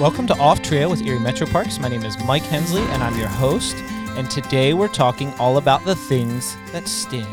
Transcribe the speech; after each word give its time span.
Welcome 0.00 0.26
to 0.26 0.34
Off 0.38 0.60
Trail 0.62 0.90
with 0.90 1.02
Erie 1.02 1.18
Metro 1.20 1.46
Parks. 1.46 1.78
My 1.78 1.88
name 1.88 2.04
is 2.04 2.18
Mike 2.24 2.42
Hensley, 2.42 2.82
and 2.82 3.02
I'm 3.02 3.16
your 3.16 3.28
host. 3.28 3.76
And 4.16 4.28
today 4.30 4.74
we're 4.74 4.88
talking 4.88 5.32
all 5.34 5.56
about 5.56 5.84
the 5.84 5.94
things 5.94 6.56
that 6.72 6.88
sting. 6.88 7.26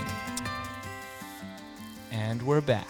And 2.11 2.41
we're 2.43 2.61
back. 2.61 2.87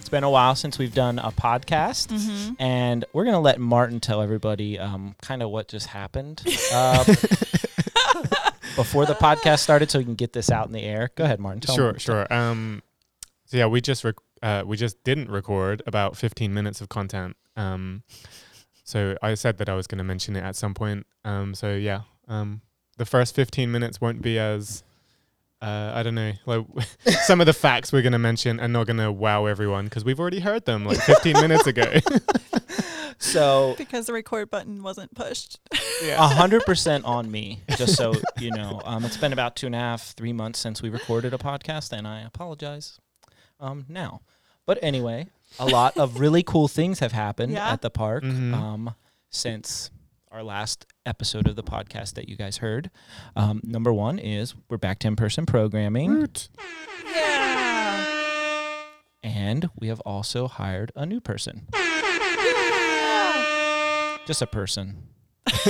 It's 0.00 0.08
been 0.08 0.22
a 0.24 0.30
while 0.30 0.54
since 0.54 0.78
we've 0.78 0.94
done 0.94 1.18
a 1.18 1.30
podcast, 1.32 2.08
Mm-hmm. 2.08 2.54
and 2.62 3.04
we're 3.12 3.24
going 3.24 3.34
to 3.34 3.40
let 3.40 3.58
Martin 3.58 4.00
tell 4.00 4.20
everybody 4.20 4.78
um, 4.78 5.14
kind 5.22 5.42
of 5.42 5.50
what 5.50 5.68
just 5.68 5.86
happened 5.88 6.42
uh, 6.72 7.02
before 8.76 9.06
the 9.06 9.14
podcast 9.14 9.60
started 9.60 9.90
so 9.90 9.98
we 9.98 10.04
can 10.04 10.14
get 10.14 10.32
this 10.34 10.50
out 10.50 10.66
in 10.66 10.72
the 10.72 10.82
air. 10.82 11.10
Go 11.16 11.24
ahead, 11.24 11.40
Martin. 11.40 11.60
Tell 11.62 11.74
sure, 11.74 11.92
them. 11.92 11.98
sure. 11.98 12.32
Um, 12.32 12.82
so 13.46 13.56
yeah, 13.56 13.66
we 13.66 13.80
just 13.80 14.04
rec- 14.04 14.14
uh, 14.42 14.62
we 14.66 14.76
just 14.76 15.02
didn't 15.04 15.30
record 15.30 15.82
about 15.86 16.16
15 16.16 16.52
minutes 16.52 16.80
of 16.80 16.88
content. 16.90 17.36
Um, 17.56 18.02
so 18.86 19.16
I 19.20 19.34
said 19.34 19.58
that 19.58 19.68
I 19.68 19.74
was 19.74 19.86
going 19.86 19.98
to 19.98 20.04
mention 20.04 20.36
it 20.36 20.44
at 20.44 20.54
some 20.56 20.72
point. 20.72 21.06
Um, 21.24 21.54
so 21.54 21.74
yeah, 21.74 22.02
um, 22.28 22.62
the 22.96 23.04
first 23.04 23.34
15 23.34 23.70
minutes 23.70 24.00
won't 24.00 24.22
be 24.22 24.38
as 24.38 24.84
uh, 25.60 25.92
I 25.94 26.02
don't 26.02 26.14
know, 26.14 26.32
like 26.46 26.64
some 27.24 27.40
of 27.40 27.46
the 27.46 27.52
facts 27.52 27.92
we're 27.92 28.02
going 28.02 28.12
to 28.12 28.18
mention 28.18 28.60
are 28.60 28.68
not 28.68 28.86
going 28.86 28.98
to 28.98 29.10
wow 29.10 29.46
everyone 29.46 29.84
because 29.86 30.04
we've 30.04 30.20
already 30.20 30.40
heard 30.40 30.64
them 30.66 30.84
like 30.84 30.98
15 30.98 31.34
minutes 31.34 31.66
ago. 31.66 31.84
So 33.18 33.74
Because 33.78 34.06
the 34.06 34.12
record 34.12 34.50
button 34.50 34.82
wasn't 34.82 35.14
pushed. 35.14 35.58
yeah. 36.02 36.22
A 36.22 36.28
hundred 36.34 36.64
percent 36.66 37.06
on 37.06 37.30
me. 37.30 37.60
Just 37.76 37.96
so 37.96 38.14
you 38.38 38.50
know, 38.50 38.82
um, 38.84 39.06
it's 39.06 39.16
been 39.16 39.32
about 39.32 39.56
two 39.56 39.66
and 39.66 39.74
a 39.74 39.78
half, 39.78 40.12
three 40.16 40.34
months 40.34 40.58
since 40.58 40.82
we 40.82 40.90
recorded 40.90 41.32
a 41.32 41.38
podcast, 41.38 41.92
and 41.96 42.06
I 42.06 42.20
apologize 42.20 43.00
um, 43.58 43.86
now. 43.88 44.20
But 44.66 44.78
anyway, 44.82 45.28
a 45.60 45.66
lot 45.66 45.96
of 45.96 46.18
really 46.18 46.42
cool 46.42 46.66
things 46.68 46.98
have 46.98 47.12
happened 47.12 47.52
Yeah. 47.52 47.70
at 47.72 47.82
the 47.82 47.90
park 47.90 48.24
Mhm. 48.24 48.52
um, 48.52 48.94
since 49.30 49.90
our 50.32 50.42
last 50.42 50.86
episode 51.06 51.46
of 51.46 51.54
the 51.56 51.62
podcast 51.62 52.14
that 52.14 52.28
you 52.28 52.34
guys 52.36 52.56
heard. 52.58 52.90
Um, 53.36 53.60
number 53.62 53.92
one 53.92 54.18
is 54.18 54.54
we're 54.68 54.76
back 54.76 54.98
to 55.00 55.08
in-person 55.08 55.46
programming, 55.46 56.18
Woot. 56.18 56.48
Yeah. 57.06 58.82
and 59.22 59.70
we 59.78 59.86
have 59.88 60.00
also 60.00 60.48
hired 60.48 60.90
a 60.96 61.06
new 61.06 61.20
person, 61.20 61.68
just 64.26 64.42
a 64.42 64.46
person. 64.50 65.04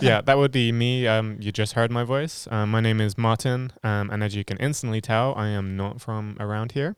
yeah, 0.00 0.20
that 0.20 0.36
would 0.36 0.52
be 0.52 0.70
me. 0.72 1.06
Um, 1.06 1.38
you 1.40 1.50
just 1.52 1.72
heard 1.72 1.90
my 1.90 2.04
voice. 2.04 2.46
Um, 2.50 2.70
my 2.70 2.80
name 2.80 3.00
is 3.00 3.16
Martin, 3.16 3.72
um, 3.82 4.10
and 4.10 4.22
as 4.22 4.36
you 4.36 4.44
can 4.44 4.58
instantly 4.58 5.00
tell, 5.00 5.34
I 5.36 5.48
am 5.48 5.76
not 5.76 6.00
from 6.02 6.36
around 6.38 6.72
here. 6.72 6.96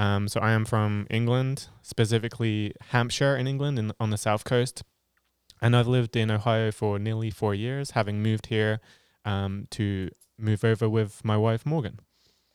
Um, 0.00 0.28
so 0.28 0.40
I 0.40 0.52
am 0.52 0.64
from 0.64 1.06
England, 1.10 1.68
specifically 1.82 2.72
Hampshire 2.88 3.36
in 3.36 3.46
England, 3.46 3.78
in, 3.78 3.92
on 4.00 4.08
the 4.10 4.16
south 4.16 4.44
coast. 4.44 4.82
And 5.60 5.76
I've 5.76 5.86
lived 5.88 6.16
in 6.16 6.30
Ohio 6.30 6.70
for 6.72 6.98
nearly 6.98 7.30
four 7.30 7.54
years, 7.54 7.90
having 7.90 8.22
moved 8.22 8.46
here 8.46 8.80
um, 9.26 9.66
to 9.72 10.08
move 10.38 10.64
over 10.64 10.88
with 10.88 11.22
my 11.22 11.36
wife 11.36 11.66
Morgan. 11.66 12.00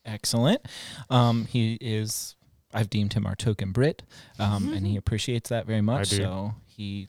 Excellent. 0.05 0.61
Um, 1.09 1.45
he 1.45 1.77
is. 1.79 2.35
I've 2.73 2.89
deemed 2.89 3.13
him 3.13 3.27
our 3.27 3.35
token 3.35 3.71
Brit, 3.71 4.01
um, 4.39 4.73
and 4.73 4.85
he 4.87 4.97
appreciates 4.97 5.49
that 5.51 5.67
very 5.67 5.81
much. 5.81 6.09
do. 6.09 6.17
So 6.17 6.55
he, 6.65 7.07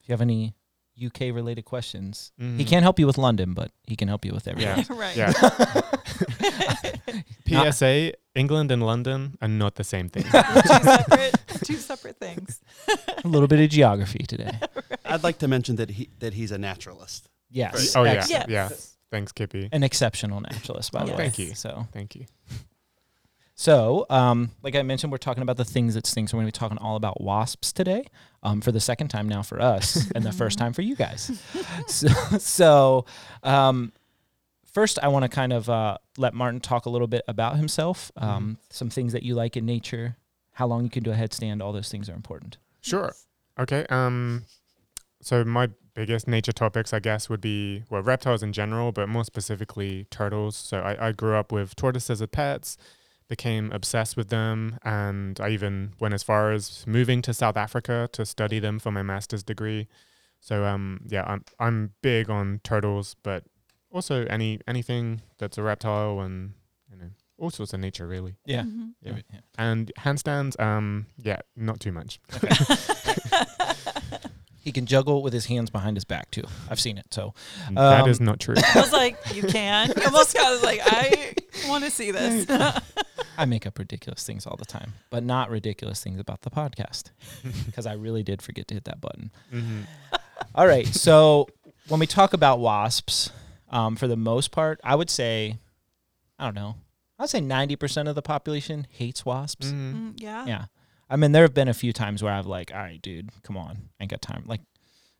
if 0.00 0.08
you 0.08 0.12
have 0.14 0.22
any 0.22 0.54
UK 1.00 1.32
related 1.32 1.64
questions, 1.66 2.32
he 2.38 2.44
Mhm. 2.64 2.66
can't 2.66 2.82
help 2.82 2.98
you 2.98 3.06
with 3.06 3.18
London, 3.18 3.52
but 3.54 3.70
he 3.86 3.96
can 3.96 4.08
help 4.08 4.24
you 4.24 4.32
with 4.32 4.48
everything. 4.48 4.86
Yeah. 4.88 4.96
right. 4.98 5.16
Yeah. 5.16 5.32
PSA: 7.70 8.12
England 8.38 8.70
and 8.70 8.82
London 8.82 9.36
are 9.42 9.48
not 9.48 9.74
the 9.74 9.84
same 9.84 10.08
thing. 10.08 10.22
two 10.30 10.30
separate 10.30 11.34
two 11.64 11.76
separate 11.76 12.16
things. 12.18 12.60
a 13.24 13.28
little 13.28 13.48
bit 13.48 13.60
of 13.60 13.68
geography 13.70 14.24
today. 14.26 14.58
I'd 15.04 15.22
like 15.24 15.38
to 15.38 15.48
mention 15.48 15.76
that 15.76 15.90
he 15.90 16.08
that 16.20 16.34
he's 16.34 16.52
a 16.52 16.58
naturalist. 16.58 17.28
Yes. 17.50 17.96
oh 17.96 18.04
yeah, 18.04 18.12
Excellent. 18.12 18.48
Yes. 18.50 18.70
yeah. 18.70 18.94
Thanks, 19.10 19.32
Kippy. 19.32 19.68
An 19.72 19.82
exceptional 19.82 20.40
naturalist, 20.40 20.92
by 20.92 21.00
the 21.00 21.06
Yes. 21.10 21.18
way. 21.18 21.24
Thank 21.24 21.38
you. 21.38 21.54
So, 21.54 21.86
Thank 21.92 22.14
you. 22.14 22.26
so 23.54 24.04
um, 24.10 24.50
like 24.62 24.76
I 24.76 24.82
mentioned, 24.82 25.10
we're 25.10 25.18
talking 25.18 25.42
about 25.42 25.56
the 25.56 25.64
things 25.64 25.94
that 25.94 26.06
sting. 26.06 26.28
So 26.28 26.36
we're 26.36 26.42
going 26.42 26.52
to 26.52 26.56
be 26.56 26.58
talking 26.60 26.78
all 26.78 26.96
about 26.96 27.20
wasps 27.20 27.72
today, 27.72 28.04
um, 28.42 28.60
for 28.60 28.70
the 28.70 28.80
second 28.80 29.08
time 29.08 29.28
now 29.28 29.42
for 29.42 29.60
us, 29.60 30.10
and 30.14 30.24
the 30.24 30.32
first 30.32 30.58
time 30.58 30.72
for 30.74 30.82
you 30.82 30.94
guys. 30.94 31.42
so, 31.86 32.08
so 32.38 33.06
um, 33.42 33.92
first, 34.78 35.00
I 35.02 35.08
want 35.08 35.24
to 35.24 35.28
kind 35.28 35.52
of 35.52 35.68
uh, 35.68 35.98
let 36.18 36.34
Martin 36.34 36.60
talk 36.60 36.86
a 36.86 36.90
little 36.90 37.08
bit 37.08 37.24
about 37.26 37.56
himself, 37.56 38.12
um, 38.16 38.58
some 38.70 38.90
things 38.90 39.12
that 39.12 39.24
you 39.24 39.34
like 39.34 39.56
in 39.56 39.66
nature, 39.66 40.16
how 40.52 40.68
long 40.68 40.84
you 40.84 40.90
can 40.90 41.02
do 41.02 41.10
a 41.10 41.16
headstand. 41.16 41.60
All 41.60 41.72
those 41.72 41.88
things 41.88 42.08
are 42.08 42.14
important. 42.14 42.58
Sure. 42.80 43.12
Okay. 43.58 43.84
Um, 43.90 44.44
so 45.20 45.44
my 45.44 45.70
biggest 45.94 46.28
nature 46.28 46.52
topics, 46.52 46.92
I 46.92 47.00
guess, 47.00 47.28
would 47.28 47.40
be 47.40 47.82
well 47.90 48.02
reptiles 48.02 48.40
in 48.44 48.52
general, 48.52 48.92
but 48.92 49.08
more 49.08 49.24
specifically 49.24 50.06
turtles. 50.10 50.54
So 50.54 50.78
I, 50.78 51.08
I 51.08 51.10
grew 51.10 51.34
up 51.34 51.50
with 51.50 51.74
tortoises 51.74 52.22
as 52.22 52.28
pets, 52.28 52.76
became 53.28 53.72
obsessed 53.72 54.16
with 54.16 54.28
them, 54.28 54.78
and 54.84 55.40
I 55.40 55.48
even 55.48 55.94
went 55.98 56.14
as 56.14 56.22
far 56.22 56.52
as 56.52 56.84
moving 56.86 57.20
to 57.22 57.34
South 57.34 57.56
Africa 57.56 58.08
to 58.12 58.24
study 58.24 58.60
them 58.60 58.78
for 58.78 58.92
my 58.92 59.02
master's 59.02 59.42
degree. 59.42 59.88
So 60.40 60.64
um, 60.64 61.00
yeah, 61.08 61.24
I'm 61.26 61.44
I'm 61.58 61.94
big 62.00 62.30
on 62.30 62.60
turtles, 62.62 63.16
but 63.24 63.42
also 63.92 64.24
any 64.26 64.60
anything 64.66 65.22
that's 65.38 65.58
a 65.58 65.62
reptile 65.62 66.20
and 66.20 66.52
you 66.90 66.96
know 66.98 67.10
all 67.38 67.50
sorts 67.50 67.72
of 67.72 67.80
nature 67.80 68.06
really. 68.06 68.34
Yeah. 68.44 68.62
Mhm. 68.62 68.92
Yeah. 69.02 69.12
And 69.56 69.92
handstands, 69.98 70.58
um, 70.60 71.06
yeah, 71.22 71.38
not 71.56 71.80
too 71.80 71.92
much. 71.92 72.20
He 74.60 74.72
can 74.72 74.84
juggle 74.84 75.22
with 75.22 75.32
his 75.32 75.46
hands 75.46 75.70
behind 75.70 75.96
his 75.96 76.04
back 76.04 76.30
too. 76.30 76.42
I've 76.68 76.80
seen 76.80 76.98
it. 76.98 77.06
So 77.14 77.32
that 77.72 78.02
Um, 78.02 78.10
is 78.10 78.20
not 78.20 78.38
true. 78.38 78.54
I 78.74 78.80
was 78.80 78.92
like, 78.92 79.16
you 79.34 79.42
can. 79.44 79.90
Almost 80.04 80.34
got 80.34 80.50
was 80.52 80.62
like, 80.62 80.80
I 80.84 81.32
want 81.66 81.84
to 81.84 81.90
see 81.90 82.10
this. 82.18 82.44
I 83.38 83.46
make 83.46 83.66
up 83.66 83.78
ridiculous 83.78 84.24
things 84.26 84.46
all 84.46 84.56
the 84.58 84.66
time, 84.66 84.92
but 85.08 85.22
not 85.24 85.48
ridiculous 85.48 86.02
things 86.02 86.20
about 86.20 86.42
the 86.42 86.50
podcast 86.50 87.04
because 87.64 87.86
I 87.86 87.94
really 87.94 88.22
did 88.22 88.42
forget 88.42 88.68
to 88.68 88.74
hit 88.74 88.84
that 88.84 89.00
button. 89.00 89.30
hmm 89.50 89.82
All 90.54 90.66
right. 90.66 90.86
So 90.86 91.48
when 91.88 91.98
we 91.98 92.06
talk 92.06 92.34
about 92.34 92.58
wasps, 92.58 93.30
um, 93.70 93.96
for 93.96 94.06
the 94.08 94.16
most 94.16 94.50
part, 94.50 94.80
I 94.84 94.94
would 94.94 95.10
say, 95.10 95.58
I 96.38 96.44
don't 96.44 96.54
know, 96.54 96.76
I'd 97.18 97.28
say 97.30 97.40
90% 97.40 98.08
of 98.08 98.14
the 98.14 98.22
population 98.22 98.86
hates 98.90 99.24
wasps. 99.26 99.70
hmm 99.70 99.92
Mm, 100.10 100.12
yeah. 100.16 100.46
Yeah. 100.46 100.64
I 101.10 101.16
mean, 101.16 101.32
there 101.32 101.42
have 101.42 101.54
been 101.54 101.68
a 101.68 101.74
few 101.74 101.92
times 101.92 102.22
where 102.22 102.32
I've 102.32 102.46
like, 102.46 102.70
all 102.72 102.78
right, 102.80 103.00
dude, 103.00 103.30
come 103.42 103.56
on, 103.56 103.88
I 103.98 104.04
ain't 104.04 104.10
got 104.10 104.20
time. 104.22 104.44
Like, 104.46 104.60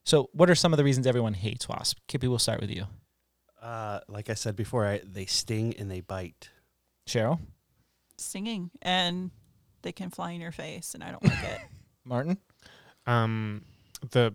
so 0.05 0.29
what 0.33 0.49
are 0.51 0.55
some 0.55 0.73
of 0.73 0.77
the 0.77 0.85
reasons 0.85 1.07
everyone 1.07 1.35
hates 1.35 1.69
wasps? 1.69 2.01
Kippy, 2.09 2.29
we'll 2.29 2.39
start 2.39 2.61
with 2.61 2.71
you. 2.71 2.87
Uh, 3.61 4.01
like 4.09 4.31
I 4.31 4.35
said 4.35 4.55
before, 4.55 4.87
I, 4.87 5.01
they 5.05 5.27
sting 5.27 5.75
and 5.79 5.91
they 5.91 6.01
bite. 6.01 6.51
Cheryl, 7.09 7.41
Singing 8.19 8.71
and 8.83 9.31
they 9.83 9.93
can 9.93 10.11
fly 10.11 10.33
in 10.33 10.41
your 10.41 10.53
face, 10.53 10.95
and 10.95 11.03
I 11.03 11.11
don't 11.11 11.25
like 11.25 11.43
it. 11.45 11.61
Martin. 12.05 12.37
Um, 13.07 13.63
the 14.11 14.35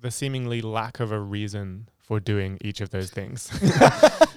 the 0.00 0.10
seemingly 0.10 0.60
lack 0.62 1.00
of 1.00 1.10
a 1.12 1.18
reason 1.20 1.88
for 2.08 2.18
doing 2.18 2.56
each 2.62 2.80
of 2.80 2.88
those 2.90 3.10
things. 3.10 3.48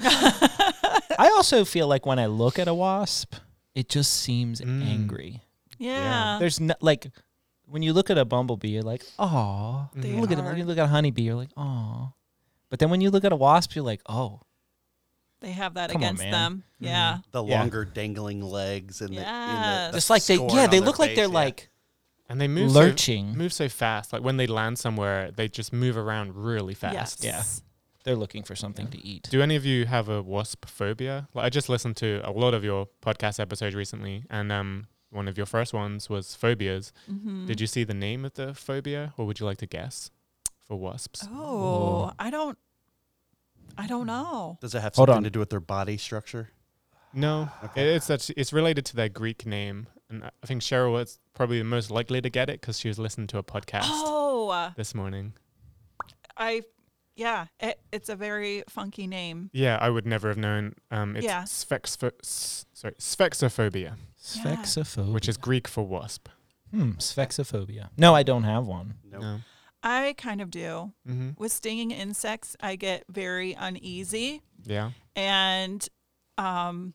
I 0.05 1.31
also 1.35 1.65
feel 1.65 1.87
like 1.87 2.05
when 2.05 2.19
I 2.19 2.25
look 2.27 2.59
at 2.59 2.67
a 2.67 2.73
wasp, 2.73 3.35
it 3.73 3.89
just 3.89 4.11
seems 4.13 4.59
Mm. 4.61 4.85
angry. 4.85 5.41
Yeah. 5.77 6.37
There's 6.39 6.59
no 6.59 6.75
like 6.81 7.07
when 7.65 7.81
you 7.81 7.93
look 7.93 8.09
at 8.09 8.17
a 8.17 8.25
bumblebee, 8.25 8.69
you're 8.69 8.83
like, 8.83 9.03
oh. 9.17 9.87
They 9.95 10.11
Look 10.13 10.31
at 10.31 10.39
are. 10.39 10.43
when 10.43 10.57
you 10.57 10.65
look 10.65 10.77
at 10.77 10.83
a 10.83 10.87
honeybee, 10.87 11.21
you're 11.23 11.35
like, 11.35 11.51
oh. 11.55 12.11
But 12.69 12.79
then 12.79 12.89
when 12.89 12.99
you 13.01 13.09
look 13.09 13.23
at 13.23 13.31
a 13.31 13.35
wasp, 13.37 13.73
you're 13.75 13.85
like, 13.85 14.01
oh. 14.09 14.41
They 15.39 15.51
have 15.53 15.73
that 15.75 15.89
Come 15.91 16.01
on, 16.03 16.09
against 16.09 16.23
man. 16.23 16.31
them. 16.31 16.63
Yeah. 16.79 17.19
The 17.31 17.43
Yeah. 17.43 17.59
longer 17.59 17.85
dangling 17.85 18.41
legs 18.43 19.01
and 19.01 19.15
the, 19.15 19.25
and 19.25 19.63
Yes. 19.63 19.91
the, 19.91 19.97
Just 19.97 20.09
like 20.09 20.25
they, 20.25 20.35
yeah, 20.53 20.67
they 20.67 20.79
look 20.81 20.99
like 20.99 21.11
face, 21.11 21.15
they're 21.15 21.25
yeah. 21.27 21.33
like 21.33 21.69
and 22.31 22.39
they 22.41 22.47
move 22.47 22.71
lurching. 22.71 23.33
so 23.33 23.37
move 23.37 23.53
so 23.53 23.69
fast. 23.69 24.13
Like 24.13 24.23
when 24.23 24.37
they 24.37 24.47
land 24.47 24.79
somewhere, 24.79 25.31
they 25.31 25.47
just 25.47 25.71
move 25.73 25.97
around 25.97 26.35
really 26.35 26.73
fast. 26.73 27.23
Yes. 27.23 27.61
Yeah. 27.61 27.67
They're 28.03 28.15
looking 28.15 28.41
for 28.43 28.55
something 28.55 28.87
to 28.87 29.05
eat. 29.05 29.27
Do 29.29 29.41
any 29.43 29.55
of 29.55 29.63
you 29.65 29.85
have 29.85 30.09
a 30.09 30.23
wasp 30.23 30.65
phobia? 30.65 31.27
Like 31.35 31.45
I 31.45 31.49
just 31.49 31.69
listened 31.69 31.97
to 31.97 32.21
a 32.23 32.31
lot 32.31 32.53
of 32.55 32.63
your 32.63 32.87
podcast 33.01 33.39
episodes 33.39 33.75
recently, 33.75 34.23
and 34.29 34.51
um, 34.51 34.87
one 35.11 35.27
of 35.27 35.37
your 35.37 35.45
first 35.45 35.71
ones 35.73 36.09
was 36.09 36.33
phobias. 36.35 36.91
Mm-hmm. 37.11 37.45
Did 37.45 37.61
you 37.61 37.67
see 37.67 37.83
the 37.83 37.93
name 37.93 38.25
of 38.25 38.33
the 38.33 38.55
phobia, 38.55 39.13
or 39.17 39.27
would 39.27 39.39
you 39.39 39.45
like 39.45 39.57
to 39.59 39.67
guess 39.67 40.09
for 40.67 40.77
wasps? 40.77 41.27
Oh, 41.31 42.11
I 42.17 42.31
don't. 42.31 42.57
I 43.77 43.85
don't 43.87 44.07
know. 44.07 44.57
Does 44.61 44.73
it 44.75 44.81
have 44.81 44.95
Hold 44.95 45.07
something 45.09 45.17
on. 45.17 45.23
to 45.23 45.29
do 45.29 45.39
with 45.39 45.49
their 45.51 45.59
body 45.61 45.97
structure? 45.97 46.49
No, 47.13 47.49
Okay. 47.63 47.95
it's 47.95 48.09
actually, 48.09 48.35
it's 48.37 48.51
related 48.53 48.85
to 48.87 48.95
their 48.95 49.09
Greek 49.09 49.45
name, 49.45 49.87
and 50.11 50.23
I 50.25 50.45
think 50.45 50.61
Cheryl 50.61 50.91
was 50.91 51.19
probably 51.33 51.57
the 51.59 51.63
most 51.63 51.89
likely 51.89 52.21
to 52.21 52.29
get 52.29 52.49
it 52.49 52.61
because 52.61 52.79
she 52.79 52.87
was 52.87 52.99
listening 52.99 53.27
to 53.27 53.37
a 53.37 53.43
podcast 53.43 53.83
Oh, 53.85 54.71
this 54.77 54.93
morning. 54.93 55.33
I. 56.37 56.61
Yeah, 57.17 57.47
it, 57.59 57.79
it's 57.91 58.07
a 58.09 58.15
very 58.15 58.63
funky 58.69 59.05
name. 59.05 59.49
Yeah, 59.53 59.77
I 59.81 59.89
would 59.89 60.05
never 60.07 60.29
have 60.29 60.37
known. 60.37 60.75
Um, 60.89 61.15
it's 61.17 61.25
Yeah. 61.25 61.43
sphex- 61.43 62.01
s- 62.23 62.65
sorry, 62.73 62.93
sphexiphobia, 62.99 63.95
Yeah. 64.33 65.03
Which 65.11 65.27
is 65.27 65.35
Greek 65.37 65.67
for 65.67 65.85
wasp. 65.85 66.29
Hmm, 66.71 66.91
sphyxophobia. 66.93 67.89
No, 67.97 68.15
I 68.15 68.23
don't 68.23 68.43
have 68.43 68.65
one. 68.65 68.95
Nope. 69.03 69.21
No. 69.21 69.39
I 69.83 70.15
kind 70.17 70.39
of 70.41 70.49
do. 70.49 70.93
Mm-hmm. 71.07 71.31
With 71.37 71.51
stinging 71.51 71.91
insects, 71.91 72.55
I 72.61 72.75
get 72.77 73.03
very 73.09 73.53
uneasy. 73.53 74.41
Yeah. 74.63 74.91
And 75.15 75.85
um, 76.37 76.93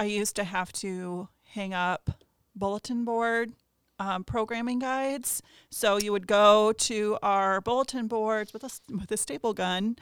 I 0.00 0.04
used 0.04 0.34
to 0.36 0.44
have 0.44 0.72
to 0.74 1.28
hang 1.52 1.74
up 1.74 2.10
bulletin 2.58 3.04
board 3.04 3.52
um, 3.98 4.24
programming 4.24 4.78
guides. 4.78 5.42
So 5.70 5.96
you 5.98 6.12
would 6.12 6.26
go 6.26 6.72
to 6.72 7.18
our 7.22 7.60
bulletin 7.60 8.06
boards 8.06 8.52
with 8.52 8.62
a, 8.62 8.66
s- 8.66 8.80
with 8.88 9.10
a 9.10 9.16
staple 9.16 9.54
gun, 9.54 9.96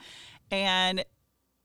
and 0.51 1.03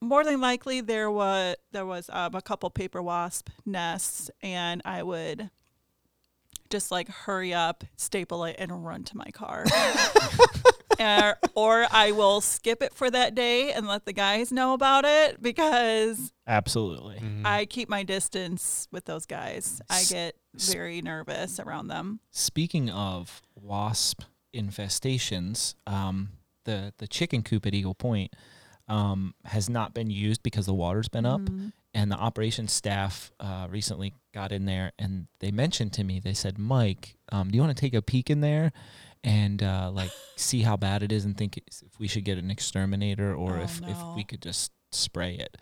more 0.00 0.24
than 0.24 0.40
likely 0.40 0.80
there 0.80 1.10
was 1.10 1.56
there 1.72 1.86
was 1.86 2.08
um, 2.12 2.34
a 2.34 2.42
couple 2.42 2.68
paper 2.70 3.02
wasp 3.02 3.48
nests, 3.66 4.30
and 4.42 4.80
I 4.84 5.02
would 5.02 5.50
just 6.70 6.90
like 6.90 7.08
hurry 7.08 7.52
up, 7.52 7.84
staple 7.96 8.44
it, 8.44 8.56
and 8.58 8.84
run 8.84 9.04
to 9.04 9.16
my 9.16 9.30
car. 9.32 9.64
or, 10.98 11.38
or 11.54 11.86
I 11.90 12.12
will 12.12 12.40
skip 12.40 12.82
it 12.82 12.94
for 12.94 13.10
that 13.10 13.34
day 13.34 13.72
and 13.72 13.86
let 13.86 14.06
the 14.06 14.12
guys 14.14 14.50
know 14.52 14.72
about 14.72 15.04
it 15.04 15.42
because 15.42 16.32
Absolutely. 16.46 17.16
Mhm. 17.16 17.42
I 17.44 17.66
keep 17.66 17.88
my 17.90 18.02
distance 18.04 18.88
with 18.90 19.04
those 19.04 19.26
guys. 19.26 19.80
I 19.90 20.02
get 20.04 20.34
s- 20.34 20.40
very 20.54 21.00
nervous 21.02 21.58
around 21.60 21.88
them. 21.88 22.20
Speaking 22.30 22.90
of 22.90 23.42
wasp 23.54 24.22
infestations, 24.54 25.74
um, 25.86 26.30
the 26.64 26.92
the 26.98 27.06
chicken 27.08 27.42
coop 27.42 27.66
at 27.66 27.74
Eagle 27.74 27.94
Point 27.94 28.34
um, 28.88 29.34
has 29.44 29.70
not 29.70 29.94
been 29.94 30.10
used 30.10 30.42
because 30.42 30.66
the 30.66 30.74
water's 30.74 31.08
been 31.08 31.24
up. 31.26 31.40
Mhm. 31.40 31.72
And 31.94 32.10
the 32.10 32.16
operations 32.16 32.72
staff 32.72 33.32
uh, 33.38 33.66
recently 33.70 34.14
got 34.32 34.50
in 34.50 34.64
there 34.64 34.92
and 34.98 35.26
they 35.40 35.50
mentioned 35.50 35.92
to 35.94 36.04
me, 36.04 36.20
they 36.20 36.32
said, 36.32 36.58
Mike, 36.58 37.16
um, 37.30 37.50
do 37.50 37.56
you 37.56 37.62
want 37.62 37.76
to 37.76 37.80
take 37.80 37.92
a 37.94 38.00
peek 38.00 38.30
in 38.30 38.40
there 38.40 38.72
and 39.22 39.62
uh, 39.62 39.90
like 39.92 40.10
see 40.36 40.62
how 40.62 40.76
bad 40.76 41.02
it 41.02 41.12
is 41.12 41.24
and 41.26 41.36
think 41.36 41.58
if 41.58 41.98
we 41.98 42.08
should 42.08 42.24
get 42.24 42.38
an 42.38 42.50
exterminator 42.50 43.34
or 43.34 43.58
Oh, 43.58 43.62
if, 43.62 43.80
if 43.86 43.96
we 44.16 44.24
could 44.24 44.40
just 44.40 44.72
spray 44.90 45.34
it? 45.34 45.58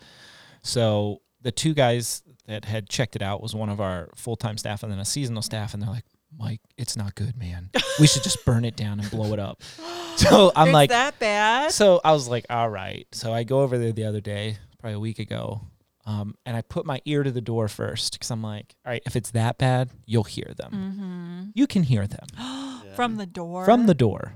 So 0.62 1.20
the 1.42 1.50
two 1.52 1.74
guys 1.74 2.22
that 2.50 2.66
had 2.66 2.88
checked 2.88 3.16
it 3.16 3.22
out 3.22 3.42
was 3.42 3.54
one 3.54 3.68
of 3.70 3.80
our 3.80 4.10
full 4.14 4.36
time 4.36 4.58
staff 4.58 4.82
and 4.82 4.92
then 4.92 4.98
a 4.98 5.04
seasonal 5.04 5.42
staff. 5.42 5.72
And 5.74 5.82
they're 5.82 5.90
like, 5.90 6.04
Mike, 6.38 6.60
it's 6.78 6.96
not 6.96 7.14
good, 7.16 7.36
man. 7.36 7.70
We 7.98 8.06
should 8.06 8.22
just 8.22 8.44
burn 8.44 8.64
it 8.64 8.76
down 8.76 9.00
and 9.00 9.10
blow 9.10 9.32
it 9.32 9.38
up. 9.40 9.62
So 10.16 10.52
I'm 10.54 10.68
Is 10.68 10.74
like, 10.74 10.90
that 10.90 11.18
bad? 11.18 11.72
so 11.72 11.98
I 12.04 12.12
was 12.12 12.28
like, 12.28 12.44
all 12.50 12.68
right. 12.68 13.06
So 13.12 13.32
I 13.32 13.42
go 13.42 13.60
over 13.62 13.78
there 13.78 13.92
the 13.92 14.04
other 14.04 14.20
day, 14.20 14.58
probably 14.78 14.96
a 14.96 15.00
week 15.00 15.18
ago, 15.18 15.62
um, 16.04 16.34
and 16.44 16.54
I 16.54 16.60
put 16.60 16.84
my 16.84 17.00
ear 17.06 17.22
to 17.22 17.30
the 17.30 17.40
door 17.40 17.68
first 17.68 18.12
because 18.14 18.30
I'm 18.30 18.42
like, 18.42 18.74
all 18.84 18.92
right, 18.92 19.02
if 19.06 19.16
it's 19.16 19.30
that 19.30 19.56
bad, 19.56 19.88
you'll 20.04 20.24
hear 20.24 20.52
them. 20.58 20.72
Mm-hmm. 20.72 21.50
You 21.54 21.66
can 21.66 21.84
hear 21.84 22.06
them 22.06 22.26
From 22.96 23.16
the 23.16 23.24
door. 23.24 23.64
from 23.64 23.86
the 23.86 23.94
door, 23.94 24.34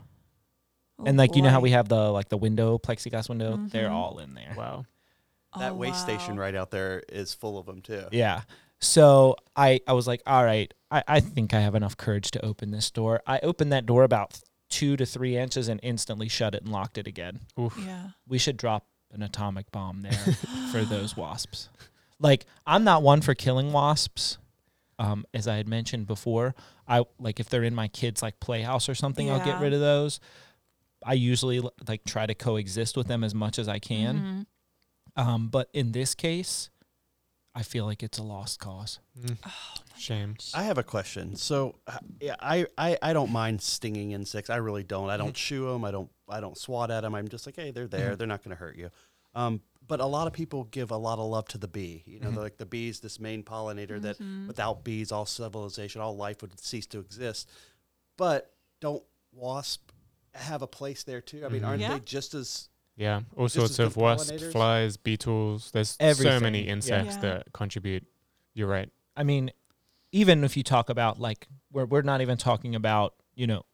Oh, 0.98 1.04
and 1.06 1.18
like 1.18 1.34
you 1.36 1.42
know 1.42 1.50
how 1.50 1.60
we 1.60 1.72
have 1.72 1.88
the 1.88 2.10
like 2.10 2.28
the 2.30 2.38
window 2.38 2.78
plexiglass 2.78 3.28
window, 3.28 3.58
they're 3.68 3.88
Mhm. 3.88 3.92
all 3.92 4.20
in 4.20 4.32
there. 4.34 4.54
Wow. 4.56 4.86
That 5.58 5.72
Oh, 5.72 5.74
way 5.76 5.92
station 5.92 6.36
right 6.36 6.54
out 6.54 6.70
there 6.70 7.02
is 7.08 7.32
full 7.34 7.58
of 7.58 7.66
them 7.66 7.80
too. 7.80 8.04
Yeah. 8.12 8.42
So 8.80 9.36
I 9.56 9.80
I 9.86 9.92
was 9.92 10.06
like, 10.06 10.22
all 10.26 10.44
right, 10.44 10.72
I 10.90 11.02
I 11.08 11.20
think 11.20 11.54
I 11.54 11.60
have 11.60 11.74
enough 11.74 11.96
courage 11.96 12.30
to 12.32 12.44
open 12.44 12.70
this 12.70 12.90
door. 12.90 13.22
I 13.26 13.38
opened 13.40 13.72
that 13.72 13.86
door 13.86 14.02
about 14.04 14.40
two 14.68 14.96
to 14.96 15.06
three 15.06 15.36
inches 15.36 15.68
and 15.68 15.78
instantly 15.82 16.28
shut 16.28 16.54
it 16.54 16.62
and 16.62 16.72
locked 16.72 16.98
it 16.98 17.06
again. 17.06 17.40
Oof. 17.58 17.76
Yeah. 17.78 18.08
we 18.26 18.38
should 18.38 18.56
drop 18.56 18.86
an 19.12 19.22
atomic 19.22 19.70
bomb 19.70 20.02
there 20.02 20.34
for 20.72 20.84
those 20.84 21.16
wasps. 21.16 21.68
Like 22.18 22.46
I'm 22.66 22.84
not 22.84 23.02
one 23.02 23.20
for 23.20 23.34
killing 23.34 23.72
wasps. 23.72 24.38
Um, 24.98 25.24
as 25.34 25.48
I 25.48 25.56
had 25.56 25.66
mentioned 25.68 26.06
before, 26.06 26.54
I 26.86 27.04
like 27.18 27.40
if 27.40 27.48
they're 27.48 27.64
in 27.64 27.74
my 27.74 27.88
kids' 27.88 28.22
like 28.22 28.38
playhouse 28.40 28.88
or 28.88 28.94
something, 28.94 29.30
I'll 29.30 29.44
get 29.44 29.60
rid 29.60 29.72
of 29.72 29.80
those. 29.80 30.20
I 31.04 31.14
usually 31.14 31.60
like 31.88 32.04
try 32.04 32.26
to 32.26 32.34
coexist 32.34 32.96
with 32.96 33.08
them 33.08 33.24
as 33.24 33.34
much 33.34 33.58
as 33.58 33.68
I 33.68 33.78
can. 33.78 34.18
Mhm. 34.18 34.46
Um, 35.16 35.48
but 35.48 35.68
in 35.72 35.92
this 35.92 36.14
case, 36.14 36.70
I 37.54 37.62
feel 37.62 37.84
like 37.84 38.02
it's 38.02 38.18
a 38.18 38.22
lost 38.22 38.58
cause. 38.58 38.98
Mm. 39.20 39.36
Shame. 39.96 40.34
I 40.54 40.64
have 40.64 40.76
a 40.78 40.82
question. 40.82 41.36
So, 41.36 41.76
uh, 41.86 41.98
yeah, 42.20 42.34
I, 42.40 42.66
I 42.76 42.98
I 43.00 43.12
don't 43.12 43.30
mind 43.30 43.62
stinging 43.62 44.10
insects. 44.10 44.50
I 44.50 44.56
really 44.56 44.82
don't. 44.82 45.08
I 45.10 45.16
don't 45.16 45.34
Mm-hmm. 45.36 45.64
them. 45.72 45.84
I 45.84 45.90
don't 45.92 46.10
I 46.28 46.40
don't 46.40 46.58
swat 46.58 46.90
at 46.90 47.02
them. 47.02 47.14
I'm 47.14 47.28
just 47.28 47.46
like, 47.46 47.54
hey, 47.56 47.70
they're 47.70 47.86
there. 47.86 48.14
Mhm. 48.14 48.18
They're 48.18 48.26
not 48.26 48.42
going 48.42 48.56
to 48.56 48.60
hurt 48.60 48.76
you. 48.76 48.90
Um, 49.36 49.60
but 49.86 50.00
a 50.00 50.06
lot 50.06 50.26
of 50.26 50.32
people 50.32 50.64
give 50.64 50.90
a 50.90 50.96
lot 50.96 51.18
of 51.20 51.26
love 51.26 51.46
to 51.48 51.58
the 51.58 51.68
bee. 51.68 52.02
You 52.06 52.18
know, 52.18 52.30
Mhm. 52.30 52.36
like 52.36 52.56
the 52.56 52.66
bees, 52.66 53.00
this 53.00 53.20
main 53.20 53.42
pollinator 53.44 54.00
that 54.02 54.18
Mhm. 54.18 54.48
without 54.48 54.82
bees, 54.82 55.12
all 55.12 55.26
civilization, 55.26 56.00
all 56.00 56.16
life 56.16 56.40
would 56.42 56.58
cease 56.58 56.86
to 56.86 56.98
exist. 56.98 57.48
But 58.16 58.52
don't 58.80 59.04
wasp 59.32 59.90
have 60.34 60.62
a 60.62 60.66
place 60.66 61.04
there 61.04 61.20
too? 61.20 61.44
I 61.46 61.48
mean, 61.50 61.64
aren't 61.64 61.80
Yeah. 61.82 61.92
they 61.94 62.00
just 62.00 62.34
as 62.34 62.68
Yeah. 62.96 63.22
All 63.36 63.46
Just 63.46 63.56
sorts 63.56 63.78
of 63.78 63.94
good 63.94 64.02
wasps, 64.02 64.42
flies, 64.52 64.96
beetles. 64.96 65.70
There's 65.72 65.96
so 66.16 66.38
many 66.40 66.60
insects 66.62 67.14
Yeah. 67.16 67.20
that 67.22 67.52
contribute. 67.52 68.06
You're 68.54 68.68
right. 68.68 68.88
I 69.16 69.24
mean, 69.24 69.50
even 70.12 70.44
if 70.44 70.56
you 70.56 70.62
talk 70.62 70.88
about 70.90 71.18
like 71.20 71.48
we're 71.72 71.86
we're 71.86 72.02
not 72.02 72.20
even 72.20 72.36
talking 72.38 72.74
about, 72.74 73.14
you 73.34 73.46
know, 73.46 73.64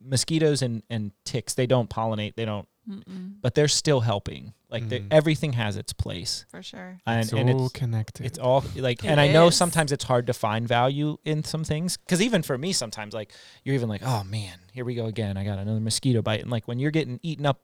mosquitoes 0.00 0.62
and, 0.62 0.82
and 0.90 1.12
ticks, 1.24 1.54
they 1.54 1.66
don't 1.66 1.88
pollinate, 1.90 2.34
they 2.34 2.44
don't 2.44 2.66
Mm-mm. 2.88 3.34
but 3.40 3.54
they're 3.54 3.68
still 3.68 4.00
helping. 4.00 4.54
Like 4.68 4.88
they 4.88 5.00
Mhm. 5.00 5.08
everything 5.10 5.52
has 5.52 5.76
its 5.76 5.92
place, 5.92 6.46
For 6.48 6.62
sure. 6.62 6.98
and 7.06 7.20
it's 7.20 7.32
and 7.32 7.50
all 7.50 7.66
it's 7.66 7.72
connected. 7.74 8.24
it's 8.26 8.38
all 8.38 8.64
like. 8.74 9.04
It 9.04 9.08
and 9.08 9.20
I 9.20 9.28
know 9.28 9.48
is. 9.48 9.54
sometimes 9.56 9.92
it's 9.92 10.04
hard 10.04 10.26
to 10.28 10.32
find 10.32 10.66
value 10.66 11.18
in 11.26 11.44
some 11.44 11.62
things 11.62 11.98
because 11.98 12.20
even 12.22 12.42
for 12.42 12.56
me, 12.58 12.72
sometimes 12.72 13.12
like 13.14 13.32
you're 13.64 13.74
even 13.74 13.88
like, 13.90 14.02
oh 14.02 14.24
man, 14.24 14.58
here 14.72 14.84
we 14.86 14.94
go 14.94 15.04
again. 15.06 15.36
I 15.36 15.44
got 15.44 15.58
another 15.58 15.78
mosquito 15.78 16.22
bite, 16.22 16.40
and 16.40 16.50
like 16.50 16.66
when 16.66 16.78
you're 16.78 16.90
getting 16.90 17.20
eaten 17.22 17.44
up 17.46 17.60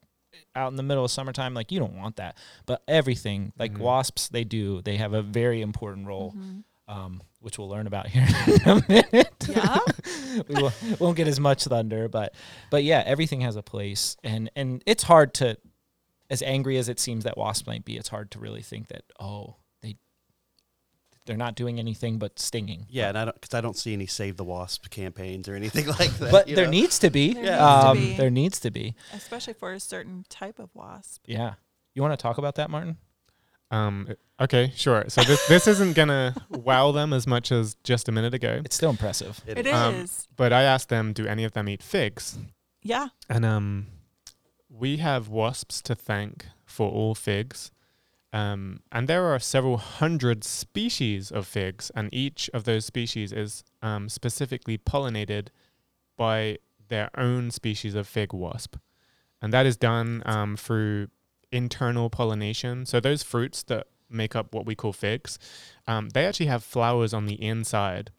out 0.54 0.68
in 0.70 0.76
the 0.76 0.82
middle 0.82 1.04
of 1.04 1.10
summertime, 1.10 1.54
like 1.54 1.70
you 1.72 1.78
don't 1.78 1.96
want 1.96 2.16
that. 2.16 2.36
But 2.66 2.82
everything, 2.88 3.52
like 3.58 3.72
Mhm. 3.74 3.78
wasps, 3.78 4.28
they 4.28 4.44
do. 4.44 4.82
They 4.82 4.96
have 4.96 5.12
a 5.12 5.22
very 5.22 5.60
important 5.62 6.06
role, 6.06 6.32
Mhm. 6.36 6.64
um, 6.88 7.22
which 7.40 7.58
we'll 7.58 7.68
learn 7.68 7.86
about 7.86 8.08
here 8.08 8.26
in 8.46 8.68
a 8.68 8.82
minute. 8.88 9.46
Yeah. 9.48 9.78
we 10.48 10.62
won't, 10.62 11.00
won't 11.00 11.16
get 11.16 11.28
as 11.28 11.38
much 11.40 11.64
thunder, 11.64 12.08
but 12.08 12.34
but 12.70 12.84
yeah, 12.84 13.02
everything 13.06 13.40
has 13.42 13.56
a 13.56 13.62
place, 13.62 14.16
and 14.24 14.50
and 14.56 14.82
it's 14.86 15.04
hard 15.04 15.34
to, 15.34 15.56
as 16.30 16.42
angry 16.42 16.76
as 16.78 16.88
it 16.88 16.98
seems 17.00 17.24
that 17.24 17.36
wasps 17.38 17.66
might 17.66 17.84
be, 17.84 17.96
it's 17.96 18.08
hard 18.08 18.30
to 18.32 18.38
really 18.38 18.62
think 18.62 18.88
that 18.88 19.02
oh 19.20 19.54
they 19.54 19.54
they're 21.28 21.36
not 21.36 21.54
doing 21.54 21.78
anything 21.78 22.18
but 22.18 22.38
stinging. 22.38 22.86
yeah? 22.88 23.08
And 23.10 23.16
I 23.18 23.26
don't 23.26 23.40
because 23.40 23.54
I 23.54 23.60
don't 23.60 23.76
see 23.76 23.92
any 23.92 24.06
save 24.06 24.36
the 24.36 24.44
wasp 24.44 24.88
campaigns 24.90 25.48
or 25.48 25.54
anything 25.54 25.86
like 26.00 26.10
that. 26.18 26.32
but 26.32 26.46
there 26.48 26.64
know? 26.64 26.70
needs 26.70 26.98
to 27.00 27.10
be. 27.10 27.34
There 27.34 27.42
needs 27.44 27.56
to 27.58 27.64
um, 27.64 27.98
be. 27.98 28.16
There 28.16 28.30
needs 28.30 28.58
to 28.60 28.70
be. 28.70 28.96
Especially 29.12 29.52
for 29.52 29.72
a 29.72 29.78
certain 29.78 30.24
type 30.28 30.58
of 30.58 30.70
wasp. 30.74 31.22
Yeah. 31.26 31.54
You 31.94 32.02
want 32.02 32.18
to 32.18 32.22
talk 32.22 32.38
about 32.38 32.56
that, 32.56 32.70
Martin? 32.70 32.96
Um. 33.70 34.08
Okay. 34.40 34.72
Sure. 34.74 35.04
So 35.08 35.22
this 35.22 35.46
this 35.46 35.66
isn't 35.68 35.94
gonna 35.94 36.34
wow 36.50 36.90
them 36.92 37.12
as 37.12 37.26
much 37.26 37.52
as 37.52 37.76
just 37.84 38.08
a 38.08 38.12
minute 38.12 38.32
ago. 38.32 38.62
It's 38.64 38.76
still 38.76 38.90
impressive. 38.90 39.40
It 39.46 39.58
is. 39.58 39.66
is. 39.66 39.72
Um, 39.72 40.34
But 40.36 40.52
I 40.52 40.62
asked 40.62 40.88
them, 40.88 41.12
do 41.12 41.26
any 41.26 41.44
of 41.44 41.52
them 41.52 41.68
eat 41.68 41.82
figs? 41.82 42.38
Yeah. 42.82 43.08
And 43.28 43.44
um, 43.44 43.88
we 44.70 44.96
have 44.96 45.28
wasps 45.28 45.82
to 45.82 45.94
thank 45.94 46.46
for 46.64 46.90
all 46.90 47.14
figs. 47.14 47.70
Um, 48.32 48.80
and 48.92 49.08
there 49.08 49.26
are 49.26 49.38
several 49.38 49.78
hundred 49.78 50.44
species 50.44 51.30
of 51.30 51.46
figs, 51.46 51.90
and 51.94 52.08
each 52.12 52.50
of 52.52 52.64
those 52.64 52.84
species 52.84 53.32
is 53.32 53.64
um, 53.82 54.08
specifically 54.08 54.76
pollinated 54.76 55.48
by 56.16 56.58
their 56.88 57.10
own 57.16 57.50
species 57.50 57.94
of 57.94 58.06
fig 58.06 58.32
wasp. 58.32 58.76
And 59.40 59.52
that 59.52 59.66
is 59.66 59.76
done 59.76 60.22
um, 60.26 60.56
through 60.56 61.08
internal 61.52 62.10
pollination. 62.10 62.84
So 62.86 63.00
those 63.00 63.22
fruits 63.22 63.62
that 63.64 63.86
make 64.10 64.34
up 64.34 64.54
what 64.54 64.66
we 64.66 64.74
call 64.74 64.92
figs, 64.92 65.38
um, 65.86 66.08
they 66.10 66.26
actually 66.26 66.46
have 66.46 66.64
flowers 66.64 67.14
on 67.14 67.26
the 67.26 67.42
inside. 67.42 68.10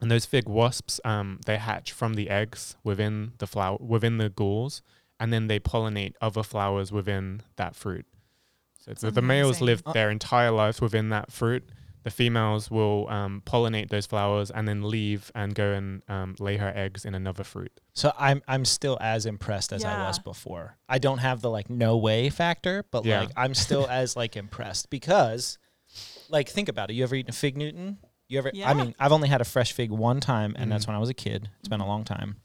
And 0.00 0.10
those 0.10 0.26
fig 0.26 0.48
wasps, 0.48 1.00
um, 1.04 1.40
they 1.46 1.56
hatch 1.56 1.92
from 1.92 2.14
the 2.14 2.30
eggs 2.30 2.76
within 2.84 3.32
the 3.38 3.46
flower, 3.46 3.78
within 3.80 4.18
the 4.18 4.28
galls, 4.28 4.82
and 5.18 5.32
then 5.32 5.46
they 5.46 5.60
pollinate 5.60 6.14
other 6.20 6.42
flowers 6.42 6.92
within 6.92 7.42
that 7.56 7.74
fruit. 7.74 8.06
So 8.84 8.90
That's 8.90 9.00
the, 9.02 9.10
the 9.12 9.22
males 9.22 9.60
live 9.60 9.82
Uh, 9.86 9.92
their 9.92 10.10
entire 10.10 10.50
lives 10.50 10.80
within 10.80 11.08
that 11.08 11.32
fruit. 11.32 11.64
The 12.02 12.10
females 12.10 12.70
will 12.70 13.08
um, 13.08 13.42
pollinate 13.46 13.88
those 13.88 14.04
flowers 14.04 14.50
and 14.50 14.68
then 14.68 14.82
leave 14.82 15.32
and 15.34 15.54
go 15.54 15.72
and 15.72 16.02
um, 16.06 16.36
lay 16.38 16.58
her 16.58 16.70
eggs 16.76 17.06
in 17.06 17.14
another 17.14 17.44
fruit. 17.44 17.72
So 17.94 18.12
I'm 18.18 18.42
I'm 18.46 18.66
still 18.66 18.98
as 19.00 19.24
impressed 19.24 19.72
as 19.72 19.86
I 19.86 19.96
was 20.06 20.18
before. 20.18 20.76
I 20.86 20.98
don't 20.98 21.16
have 21.18 21.40
the 21.40 21.48
like 21.48 21.70
no 21.70 21.96
way 21.96 22.28
factor, 22.28 22.84
but 22.90 23.06
Yeah. 23.06 23.20
like 23.20 23.30
I'm 23.38 23.54
still 23.54 23.88
as 23.88 24.16
like 24.16 24.36
impressed 24.44 24.90
because 24.90 25.56
like 26.28 26.50
think 26.50 26.68
about 26.68 26.90
it. 26.90 26.94
You 26.94 27.04
ever 27.04 27.14
eaten 27.14 27.30
a 27.30 27.32
fig 27.32 27.56
Newton? 27.56 27.96
You 28.28 28.36
ever 28.38 28.50
Yeah. 28.52 28.68
I 28.68 28.74
mean, 28.74 28.94
I've 28.98 29.12
only 29.12 29.28
had 29.28 29.40
a 29.40 29.44
fresh 29.46 29.72
fig 29.72 29.90
one 29.90 30.20
time 30.20 30.54
and 30.58 30.70
that's 30.70 30.84
Mhm. 30.84 30.88
when 30.88 30.96
I 30.96 31.00
was 31.00 31.08
a 31.08 31.14
kid. 31.14 31.48
It's 31.60 31.68
been 31.68 31.80
a 31.80 31.86
long 31.86 32.04
time. 32.04 32.36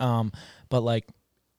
Um 0.00 0.32
but 0.68 0.82
like 0.82 1.08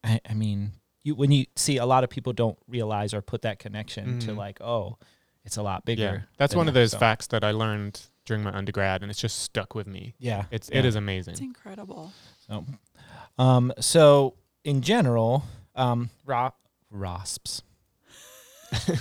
I, 0.03 0.20
I 0.29 0.36
mean, 0.36 0.74
you 1.03 1.15
when 1.15 1.31
you 1.31 1.45
see 1.55 1.77
a 1.77 1.86
lot 1.86 2.03
of 2.03 2.10
people 2.10 2.33
don't 2.33 2.57
realize 2.67 3.13
or 3.13 3.22
put 3.22 3.41
that 3.43 3.60
connection 3.60 4.19
to 4.19 4.31
Mhm. 4.31 4.38
like, 4.38 4.62
oh, 4.62 4.98
it's 5.45 5.57
a 5.57 5.63
lot 5.63 5.83
bigger. 5.86 6.01
Yeah. 6.01 6.22
That's 6.38 6.51
than 6.53 6.60
one 6.60 6.67
of 6.67 6.74
those 6.74 6.91
so- 6.91 7.00
facts 7.00 7.27
that 7.27 7.43
I 7.43 7.51
learned 7.51 8.01
during 8.25 8.41
my 8.43 8.55
undergrad, 8.55 9.01
and 9.01 9.12
it's 9.12 9.19
just 9.19 9.39
stuck 9.39 9.75
with 9.75 9.86
me. 9.88 10.13
Yeah, 10.17 10.45
It's 10.50 10.69
yeah. 10.72 10.79
it 10.79 10.86
is 10.86 10.95
amazing. 10.95 11.33
It's 11.33 11.41
incredible. 11.41 12.13
So, 12.48 12.65
um, 13.38 13.74
so 13.81 14.36
in 14.63 14.81
general, 14.81 15.43
um, 15.75 16.10
ro- 16.25 16.53
wasps, 16.89 17.63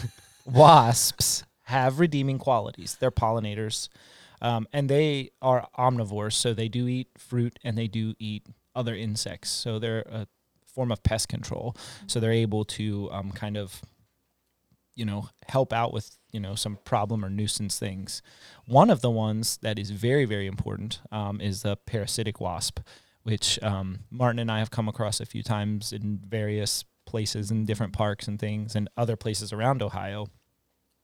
wasps 0.45 1.45
have 1.65 2.01
redeeming 2.01 2.39
qualities. 2.39 2.97
They're 2.99 3.11
pollinators, 3.13 3.89
um, 4.41 4.67
and 4.73 4.89
they 4.89 5.31
are 5.41 5.69
omnivores. 5.79 6.33
So 6.35 6.53
they 6.55 6.69
do 6.69 6.89
eat 6.89 7.09
fruit 7.17 7.59
and 7.63 7.79
they 7.79 7.87
do 7.89 8.15
eat 8.19 8.47
other 8.75 8.95
insects. 8.95 9.51
So 9.51 9.79
they're 9.79 10.01
a 10.01 10.27
form 10.73 10.93
of 10.93 11.03
pest 11.03 11.29
control. 11.29 11.77
So 12.07 12.21
they're 12.21 12.33
able 12.33 12.65
to 12.65 13.11
um, 13.13 13.33
kind 13.33 13.57
of, 13.57 13.83
you 14.95 15.05
know, 15.05 15.29
help 15.49 15.73
out 15.73 15.93
with 15.93 16.19
you 16.33 16.41
know 16.41 16.55
some 16.55 16.79
problem 16.85 17.25
or 17.25 17.31
nuisance 17.31 17.79
things. 17.79 18.23
One 18.67 18.91
of 18.91 19.01
the 19.01 19.11
ones 19.11 19.59
that 19.63 19.79
is 19.79 19.91
very 19.91 20.25
very 20.25 20.47
important 20.47 21.01
um, 21.11 21.41
is 21.41 21.63
the 21.63 21.77
parasitic 21.77 22.41
wasp 22.41 22.81
which 23.23 23.63
um, 23.63 24.01
Martin 24.11 24.39
and 24.39 24.51
I 24.51 24.59
have 24.59 24.71
come 24.71 24.89
across 24.89 25.21
a 25.21 25.27
few 25.27 25.43
times 25.43 25.93
in 25.93 26.21
various 26.27 26.85
places 27.07 27.51
in 27.51 27.65
different 27.65 27.93
parks 27.93 28.27
and 28.29 28.39
things 28.39 28.75
and 28.75 28.89
other 28.97 29.17
places 29.17 29.53
around 29.53 29.83
Ohio. 29.83 30.29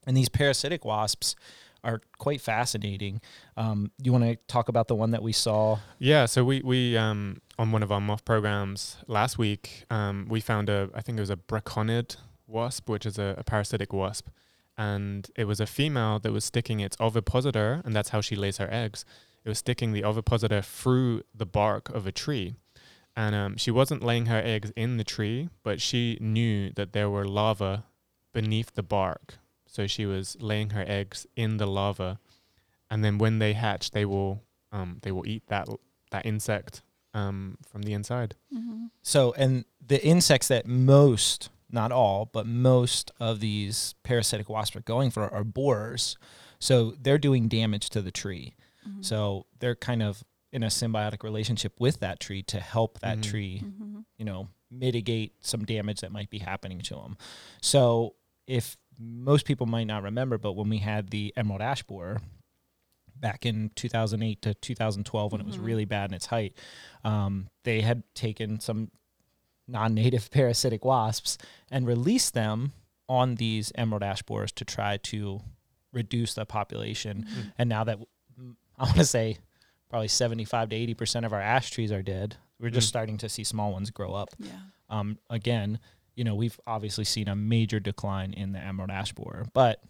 And 0.07 0.17
these 0.17 0.29
parasitic 0.29 0.85
wasps 0.85 1.37
are 1.85 2.01
quite 2.19 2.41
fascinating. 2.41 3.21
Um, 3.57 3.91
you 4.03 4.13
want 4.13 4.25
to 4.25 4.37
talk 4.47 4.69
about 4.69 4.89
the 4.89 4.95
one 4.95 5.11
that 5.13 5.23
we 5.23 5.33
saw? 5.33 5.79
Yeah, 5.99 6.27
so 6.27 6.45
we 6.45 6.61
we 6.63 6.97
um 6.97 7.41
on 7.59 7.73
one 7.73 7.83
of 7.83 7.91
our 7.91 8.01
moth 8.01 8.25
programs 8.25 8.97
last 9.07 9.39
week, 9.39 9.85
um 9.91 10.27
we 10.29 10.41
found 10.41 10.69
a 10.69 10.91
I 10.95 11.01
think 11.03 11.19
it 11.19 11.21
was 11.21 11.31
a 11.31 11.37
braconid 11.37 12.17
wasp, 12.47 12.89
which 12.89 13.07
is 13.07 13.19
a, 13.19 13.35
a 13.39 13.45
parasitic 13.45 13.93
wasp, 13.93 14.29
and 14.77 15.31
it 15.37 15.45
was 15.45 15.61
a 15.61 15.67
female 15.67 16.19
that 16.21 16.33
was 16.33 16.45
sticking 16.45 16.81
its 16.81 16.97
ovipositor, 17.01 17.83
and 17.85 17.95
that's 17.95 18.11
how 18.11 18.21
she 18.21 18.37
lays 18.37 18.57
her 18.59 18.69
eggs. 18.73 19.05
It 19.45 19.49
was 19.49 19.59
sticking 19.59 19.93
the 19.93 20.05
ovipositor 20.05 20.63
through 20.63 21.23
the 21.35 21.47
bark 21.47 21.89
of 21.91 22.07
a 22.07 22.13
tree, 22.13 22.55
and 23.17 23.35
um, 23.35 23.57
she 23.57 23.71
wasn't 23.71 24.03
laying 24.03 24.27
her 24.27 24.43
eggs 24.45 24.73
in 24.77 24.97
the 24.97 25.05
tree, 25.05 25.49
but 25.63 25.81
she 25.81 26.19
knew 26.21 26.71
that 26.75 26.93
there 26.93 27.11
were 27.11 27.25
larvae 27.25 27.83
beneath 28.33 28.75
the 28.75 28.83
bark, 28.83 29.39
so 29.71 29.87
she 29.87 30.07
was 30.07 30.37
laying 30.41 30.71
her 30.71 30.85
eggs 30.87 31.27
in 31.37 31.59
the 31.59 31.67
larva, 31.67 32.19
and 32.91 33.05
then 33.05 33.19
when 33.19 33.39
they 33.39 33.53
hatch, 33.53 33.91
they 33.93 34.05
will 34.05 34.43
um, 34.73 34.99
they 35.03 35.13
will 35.13 35.27
eat 35.27 35.45
that 35.49 35.69
that 36.11 36.25
insect 36.27 36.83
um, 37.15 37.59
from 37.71 37.83
the 37.83 37.93
inside. 37.93 38.35
Mm-hmm. 38.55 38.87
So, 39.03 39.33
and 39.37 39.65
the 39.87 40.05
insects 40.05 40.49
that 40.49 40.67
most, 40.67 41.51
not 41.71 41.93
all, 41.93 42.27
but 42.33 42.47
most 42.47 43.11
of 43.21 43.41
these 43.41 43.95
parasitic 44.03 44.49
wasps 44.49 44.77
are 44.77 44.81
going 44.81 45.11
for 45.11 45.33
are 45.33 45.45
borers. 45.45 46.17
So 46.59 46.95
they're 47.01 47.19
doing 47.19 47.49
damage 47.49 47.89
to 47.91 48.03
the 48.03 48.11
tree. 48.11 48.55
Mm-hmm. 48.89 49.03
So 49.03 49.47
they're 49.61 49.77
kind 49.77 50.03
of 50.03 50.25
in 50.51 50.63
a 50.63 50.69
symbiotic 50.69 51.23
relationship 51.23 51.73
with 51.79 52.01
that 52.01 52.21
tree 52.21 52.43
to 52.43 52.59
help 52.59 52.99
that 53.01 53.19
Mhm. 53.19 53.23
tree 53.23 53.63
Mm-hmm. 53.65 54.01
you 54.17 54.25
know, 54.25 54.49
mitigate 54.71 55.35
some 55.41 55.65
damage 55.65 56.01
that 56.01 56.11
might 56.13 56.31
be 56.31 56.39
happening 56.39 56.81
to 56.81 56.95
them. 56.95 57.17
So, 57.63 58.15
if 58.47 58.77
most 58.99 59.47
people 59.47 59.67
might 59.67 59.87
not 59.87 60.03
remember, 60.03 60.39
but 60.39 60.53
when 60.53 60.69
we 60.69 60.79
had 60.79 61.11
the 61.11 61.33
emerald 61.37 61.63
ash 61.63 61.83
borer 61.83 62.21
back 63.17 63.45
in 63.47 63.71
2008 63.75 64.43
to 64.43 64.55
2012, 64.55 65.33
when 65.33 65.41
it 65.41 65.47
was 65.47 65.57
Mhm. 65.59 65.65
really 65.65 65.85
bad 65.85 66.11
in 66.11 66.15
its 66.15 66.27
height, 66.27 66.57
um, 67.05 67.49
they 67.65 67.81
had 67.81 68.03
taken 68.15 68.61
some 68.61 68.91
non-native 69.67 70.31
parasitic 70.31 70.85
wasps 70.85 71.37
and 71.71 71.87
released 71.87 72.35
them 72.35 72.73
on 73.09 73.37
these 73.37 73.73
emerald 73.75 74.03
ash 74.03 74.23
borers 74.23 74.53
to 74.53 74.65
try 74.65 74.97
to 74.99 75.41
reduce 75.93 76.35
the 76.35 76.45
population. 76.47 77.25
Mm-hmm. 77.25 77.49
And 77.59 77.69
now 77.69 77.85
that 77.85 77.99
I 78.79 78.85
want 78.85 78.97
to 78.97 79.05
say 79.05 79.39
probably 79.89 80.09
75 80.09 80.69
to 80.69 80.77
80 80.77 80.95
percent 80.95 81.27
of 81.27 81.33
our 81.33 81.41
ash 81.41 81.71
trees 81.71 81.91
are 81.91 82.03
dead, 82.03 82.37
we're 82.61 82.71
just 82.71 82.87
Mm. 82.87 82.91
starting 82.91 83.19
to 83.19 83.29
see 83.29 83.43
small 83.45 83.73
ones 83.73 83.91
grow 83.91 84.13
up. 84.15 84.29
Yeah. 84.39 84.53
Um, 84.91 85.19
again, 85.31 85.81
you 86.19 86.25
know, 86.25 86.35
we've 86.35 86.59
obviously 86.67 87.05
seen 87.05 87.29
a 87.29 87.37
major 87.37 87.79
decline 87.79 88.33
in 88.33 88.51
the 88.53 88.59
emerald 88.59 88.91
ash 88.91 89.13
borer, 89.13 89.47
but 89.55 89.81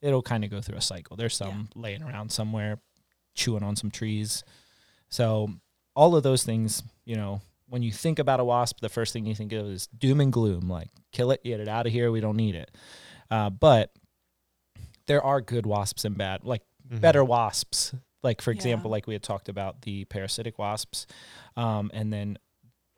it'll 0.00 0.22
kind 0.22 0.42
of 0.44 0.50
go 0.50 0.60
through 0.60 0.76
a 0.76 0.80
cycle. 0.82 1.16
There's 1.16 1.36
some 1.36 1.68
laying 1.76 2.02
around 2.02 2.32
somewhere, 2.32 2.80
chewing 3.36 3.62
on 3.62 3.76
some 3.76 3.90
trees. 3.90 4.42
So 5.08 5.50
all 5.94 6.16
of 6.16 6.24
those 6.24 6.42
things, 6.42 6.82
you 7.04 7.14
know, 7.14 7.40
when 7.68 7.82
you 7.84 7.92
think 7.92 8.18
about 8.18 8.40
a 8.40 8.44
wasp, 8.44 8.80
the 8.80 8.88
first 8.88 9.12
thing 9.12 9.24
you 9.24 9.36
think 9.36 9.52
of 9.52 9.66
is 9.66 9.86
doom 9.86 10.20
and 10.20 10.32
gloom, 10.32 10.68
like 10.68 10.88
kill 11.12 11.30
it, 11.30 11.44
get 11.44 11.60
it 11.60 11.68
out 11.68 11.86
of 11.86 11.92
here, 11.92 12.10
we 12.10 12.20
don't 12.20 12.36
need 12.36 12.56
it. 12.56 12.70
Uh, 13.30 13.48
but 13.48 13.92
there 15.06 15.22
are 15.22 15.40
good 15.40 15.64
wasps 15.66 16.04
and 16.04 16.18
bad, 16.18 16.44
like 16.44 16.62
Mhm. 16.90 17.00
better 17.00 17.24
wasps. 17.24 17.94
Like 18.22 18.40
for 18.40 18.50
Yeah. 18.52 18.56
example, 18.56 18.90
like 18.90 19.06
we 19.06 19.14
had 19.14 19.22
talked 19.22 19.48
about 19.48 19.82
the 19.82 20.04
parasitic 20.06 20.58
wasps, 20.58 21.06
um, 21.56 21.90
and 21.94 22.12
then 22.12 22.38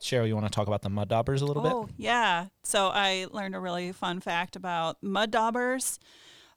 Cheryl, 0.04 0.28
you 0.28 0.34
want 0.34 0.46
to 0.46 0.52
talk 0.52 0.66
about 0.66 0.82
the 0.82 0.90
mud 0.90 1.08
daubers 1.08 1.40
a 1.40 1.46
little 1.46 1.62
bit? 1.62 1.72
Oh, 1.72 1.88
yeah. 1.96 2.48
So 2.62 2.88
I 2.88 3.26
learned 3.32 3.54
a 3.54 3.58
really 3.58 3.90
fun 3.92 4.20
fact 4.20 4.54
about 4.54 5.02
mud 5.02 5.30
daubers. 5.30 5.98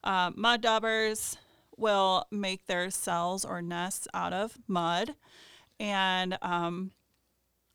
Uh, 0.04 0.32
mud 0.36 0.60
daubers 0.60 1.38
will 1.78 2.26
make 2.30 2.66
their 2.66 2.90
cells 2.90 3.46
or 3.46 3.62
nests 3.62 4.06
out 4.12 4.34
of 4.34 4.58
mud. 4.68 5.14
And 5.80 6.36
um, 6.42 6.90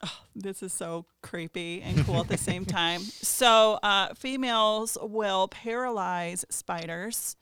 oh, 0.04 0.20
this 0.36 0.62
is 0.62 0.74
so 0.74 1.08
creepy 1.24 1.82
and 1.82 2.06
cool 2.06 2.20
at 2.20 2.28
the 2.28 2.38
same 2.52 2.66
time. 2.66 3.02
So 3.02 3.80
uh, 3.82 4.14
females 4.14 4.96
will 5.02 5.48
paralyze 5.48 6.46
spiders 6.50 7.36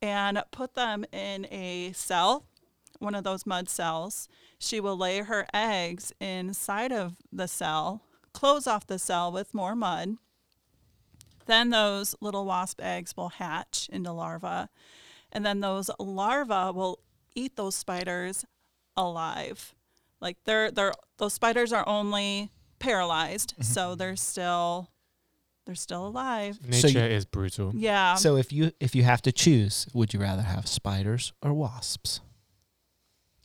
and 0.00 0.40
put 0.52 0.74
them 0.74 1.04
in 1.10 1.46
a 1.50 1.90
cell, 1.94 2.46
one 2.98 3.14
of 3.14 3.24
those 3.24 3.46
mud 3.46 3.68
cells. 3.68 4.28
She 4.58 4.80
will 4.80 4.96
lay 4.96 5.20
her 5.20 5.46
eggs 5.52 6.12
inside 6.20 6.92
of 6.92 7.16
the 7.32 7.48
cell, 7.48 8.02
close 8.32 8.66
off 8.66 8.86
the 8.86 8.98
cell 8.98 9.30
with 9.30 9.54
more 9.54 9.76
mud. 9.76 10.16
Then 11.46 11.70
those 11.70 12.14
little 12.20 12.44
wasp 12.44 12.80
eggs 12.82 13.16
will 13.16 13.28
hatch 13.28 13.88
into 13.92 14.12
larvae. 14.12 14.68
And 15.32 15.44
then 15.44 15.60
those 15.60 15.90
larvae 15.98 16.76
will 16.76 17.00
eat 17.34 17.56
those 17.56 17.74
spiders 17.74 18.44
alive. 18.96 19.74
Like 20.20 20.38
they're 20.44 20.70
they're 20.70 20.92
those 21.18 21.34
spiders 21.34 21.72
are 21.72 21.86
only 21.86 22.50
paralyzed, 22.78 23.52
mm-hmm. 23.52 23.62
so 23.62 23.94
they're 23.94 24.16
still 24.16 24.90
they're 25.66 25.74
still 25.74 26.06
alive. 26.06 26.58
So 26.70 26.88
Nature 26.88 27.00
you- 27.00 27.14
is 27.14 27.24
brutal. 27.26 27.72
Yeah. 27.74 28.14
So 28.14 28.36
if 28.36 28.52
you 28.52 28.72
if 28.80 28.94
you 28.94 29.02
have 29.02 29.22
to 29.22 29.32
choose, 29.32 29.86
would 29.92 30.14
you 30.14 30.20
rather 30.20 30.42
have 30.42 30.66
spiders 30.66 31.32
or 31.42 31.52
wasps? 31.52 32.20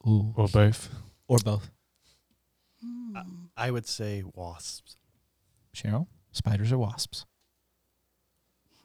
Ooh, 0.08 0.34
Or 0.36 0.48
both. 0.48 0.90
or 1.28 1.38
both. 1.44 1.70
Hmm. 2.84 3.18
I 3.56 3.70
would 3.72 3.88
say 3.88 4.24
wasps. 4.34 4.96
Cheryl, 5.76 6.08
spiders 6.32 6.72
or 6.72 6.78
wasps? 6.80 7.26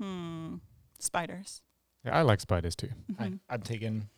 Hmm. 0.00 0.56
Spiders. 0.98 1.62
Yeah, 2.04 2.16
I 2.18 2.22
like 2.22 2.40
spiders 2.40 2.76
too. 2.76 2.90
Mhm. 3.12 3.38
I, 3.48 3.54
I'm 3.54 3.62
taking. 3.62 4.08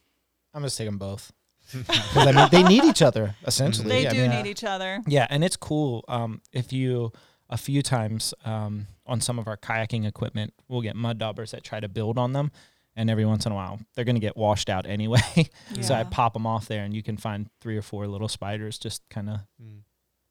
I'm 0.54 0.62
just 0.62 0.76
taking 0.78 0.98
both. 0.98 1.32
'Cause, 1.86 2.26
I 2.26 2.32
mean, 2.32 2.48
they 2.50 2.62
need 2.62 2.84
each 2.84 3.02
other 3.02 3.36
essentially. 3.46 3.88
They 3.88 4.06
I 4.06 4.10
do 4.10 4.22
mean, 4.22 4.30
need 4.30 4.46
each 4.46 4.64
other. 4.64 5.00
Yeah, 5.06 5.26
and 5.30 5.44
it's 5.44 5.56
cool. 5.56 6.04
Um, 6.08 6.40
if 6.52 6.72
you 6.72 7.12
a 7.50 7.56
few 7.58 7.82
times 7.82 8.32
um, 8.44 8.86
on 9.06 9.20
some 9.20 9.38
of 9.38 9.46
our 9.46 9.56
kayaking 9.56 10.06
equipment, 10.06 10.54
we'll 10.68 10.80
get 10.82 10.96
mud 10.96 11.18
daubers 11.18 11.50
that 11.52 11.62
try 11.64 11.78
to 11.80 11.88
build 11.88 12.18
on 12.18 12.32
them, 12.32 12.50
and 12.98 13.08
every 13.08 13.24
once 13.24 13.46
in 13.46 13.52
a 13.52 13.54
while 13.54 13.78
they're 13.94 14.04
going 14.04 14.16
to 14.16 14.20
get 14.28 14.36
washed 14.36 14.68
out 14.68 14.84
anyway. 14.86 15.20
so 15.80 15.94
I 15.94 16.04
pop 16.04 16.32
them 16.34 16.46
off 16.46 16.66
there, 16.68 16.84
and 16.84 16.94
you 16.94 17.02
can 17.02 17.16
find 17.16 17.48
three 17.62 17.76
or 17.78 17.82
four 17.82 18.06
little 18.06 18.28
spiders 18.28 18.78
just 18.78 19.02
kind 19.08 19.30
of 19.30 19.38
Mm. 19.62 19.80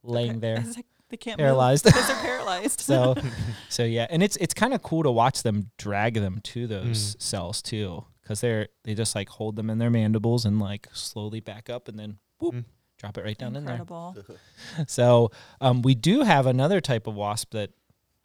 laying 0.03 0.39
there, 0.39 0.63
like 0.75 0.85
they 1.09 1.17
can't 1.17 1.37
paralyzed. 1.39 1.85
move 1.85 1.93
because 1.93 2.07
they're 2.07 2.17
paralyzed. 2.31 2.79
so, 2.81 3.15
so 3.69 3.83
yeah, 3.83 4.05
and 4.09 4.21
it's 4.21 4.35
it's 4.37 4.53
kind 4.53 4.73
of 4.73 4.81
cool 4.83 5.03
to 5.03 5.11
watch 5.11 5.41
them 5.43 5.71
drag 5.77 6.13
them 6.15 6.39
to 6.43 6.67
those 6.67 7.15
Mm. 7.15 7.21
cells 7.21 7.61
too, 7.61 8.05
because 8.21 8.41
they're 8.41 8.67
they 8.83 8.93
just 8.93 9.15
like 9.15 9.29
hold 9.29 9.55
them 9.55 9.69
in 9.69 9.77
their 9.79 9.89
mandibles 9.89 10.45
and 10.45 10.59
like 10.59 10.87
slowly 10.93 11.39
back 11.39 11.69
up 11.69 11.87
and 11.87 11.97
then 11.99 12.19
whoop, 12.39 12.53
Mm. 12.55 12.65
drop 12.99 13.17
it 13.17 13.23
right 13.23 13.37
down 13.37 13.55
in 13.55 13.63
there. 13.65 13.75
Incredible. 13.75 14.15
So 14.87 15.31
um, 15.61 15.81
we 15.81 15.95
do 15.95 16.21
have 16.23 16.45
another 16.45 16.81
type 16.81 17.07
of 17.07 17.15
wasp 17.15 17.51
that 17.53 17.71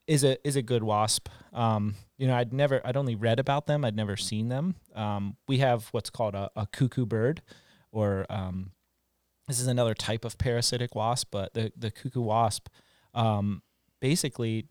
is 0.06 0.24
a 0.24 0.36
is 0.46 0.56
a 0.56 0.62
good 0.62 0.82
wasp. 0.82 1.28
Um, 1.52 1.94
you 2.22 2.28
know, 2.28 2.36
I'd 2.36 2.52
never 2.52 2.80
I'd 2.84 2.96
only 2.96 3.16
read 3.16 3.40
about 3.40 3.66
them. 3.66 3.84
I'd 3.84 3.96
never 3.96 4.16
seen 4.16 4.48
them. 4.48 4.76
Um, 4.94 5.36
we 5.48 5.58
have 5.58 5.88
what's 5.88 6.08
called 6.08 6.36
a, 6.36 6.52
a 6.54 6.68
cuckoo 6.68 7.04
bird, 7.04 7.42
or 7.90 8.26
um, 8.30 8.70
this 9.48 9.58
is 9.58 9.66
another 9.66 9.92
type 9.92 10.24
of 10.24 10.38
parasitic 10.38 10.94
wasp. 10.94 11.30
But 11.32 11.52
the 11.54 11.72
the 11.76 11.90
cuckoo 11.90 12.20
wasp 12.20 12.68
um, 13.12 13.62
basically 14.00 14.66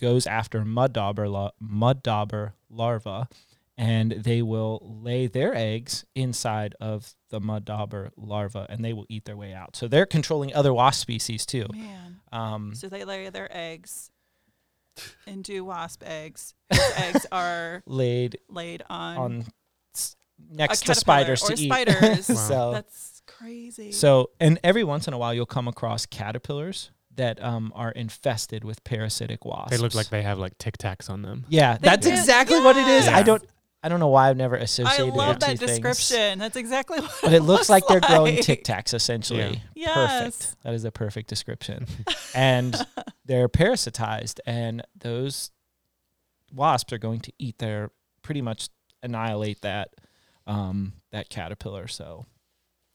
goes 0.00 0.26
after 0.26 0.64
mud 0.64 0.94
dauber 0.94 1.28
la- 1.28 1.50
mud 1.60 2.02
dauber 2.02 2.54
larvae. 2.70 3.26
And 3.76 4.12
they 4.12 4.40
will 4.40 5.00
lay 5.02 5.26
their 5.26 5.52
eggs 5.52 6.04
inside 6.14 6.76
of 6.80 7.12
the 7.30 7.40
mud 7.40 7.64
dauber 7.64 8.12
larva, 8.16 8.66
and 8.70 8.84
they 8.84 8.92
will 8.92 9.06
eat 9.08 9.24
their 9.24 9.36
way 9.36 9.52
out. 9.52 9.74
So 9.76 9.88
they're 9.88 10.06
controlling 10.06 10.54
other 10.54 10.72
wasp 10.72 11.00
species 11.02 11.44
too. 11.44 11.66
Man. 11.72 12.20
Um, 12.32 12.74
So 12.76 12.88
they 12.88 13.04
lay 13.04 13.28
their 13.30 13.48
eggs 13.50 14.10
into 15.26 15.64
wasp 15.64 16.02
eggs. 16.06 16.54
Those 16.70 16.80
eggs 16.96 17.26
are 17.32 17.82
laid 17.86 18.38
laid 18.48 18.82
on, 18.88 19.16
on 19.18 19.44
s- 19.94 20.16
next 20.50 20.80
to 20.80 20.86
caterpillar 20.94 21.00
spiders 21.36 21.42
or 21.44 21.48
to 21.56 21.62
eat. 21.62 21.66
spiders. 21.68 22.28
Wow. 22.28 22.34
so 22.48 22.72
That's 22.74 23.22
crazy. 23.26 23.92
so 23.92 24.30
and 24.40 24.58
every 24.64 24.84
once 24.84 25.08
in 25.08 25.14
a 25.14 25.18
while 25.18 25.32
you'll 25.34 25.46
come 25.46 25.68
across 25.68 26.06
caterpillars 26.06 26.90
that 27.16 27.42
um, 27.42 27.72
are 27.76 27.92
infested 27.92 28.64
with 28.64 28.82
parasitic 28.82 29.44
wasps. 29.44 29.70
They 29.70 29.76
look 29.78 29.94
like 29.94 30.08
they 30.08 30.22
have 30.22 30.38
like 30.40 30.58
tic 30.58 30.76
tacs 30.78 31.08
on 31.08 31.22
them. 31.22 31.46
yeah, 31.48 31.74
They 31.78 31.88
that's 31.88 32.06
do. 32.06 32.12
exactly 32.12 32.58
what 32.60 32.76
it 32.76 32.88
is. 32.88 33.06
I 33.06 33.22
don't 33.22 33.42
I 33.84 33.88
don't 33.90 34.00
know 34.00 34.08
why 34.08 34.30
I've 34.30 34.36
never 34.38 34.56
associated. 34.56 34.88
I 34.88 34.94
associated 34.94 35.14
love 35.16 35.40
the 35.40 35.46
that 35.46 35.58
two 35.60 35.66
things. 35.66 35.80
description. 35.80 36.38
That's 36.38 36.56
exactly 36.56 37.00
what 37.02 37.18
But 37.22 37.32
it 37.34 37.42
looks 37.42 37.68
like 37.68 37.86
they're 37.86 38.00
growing. 38.00 38.38
Tic 38.42 38.64
Tacs 38.64 38.94
essentially. 38.94 39.62
Yes. 39.74 39.94
Perfect. 39.94 40.62
That 40.62 40.72
is 40.72 40.84
a 40.86 40.90
perfect 40.90 41.28
description. 41.28 41.86
and 42.34 42.74
they're 43.26 43.48
parasitized, 43.48 44.40
and 44.46 44.82
those 44.98 45.50
wasps 46.50 46.94
are 46.94 46.98
going 46.98 47.20
to 47.20 47.32
eat 47.38 47.58
their 47.58 47.90
pretty 48.22 48.40
much 48.40 48.70
annihilate 49.02 49.60
that 49.60 49.90
um, 50.46 50.94
that 51.12 51.28
caterpillar. 51.28 51.86
So, 51.86 52.24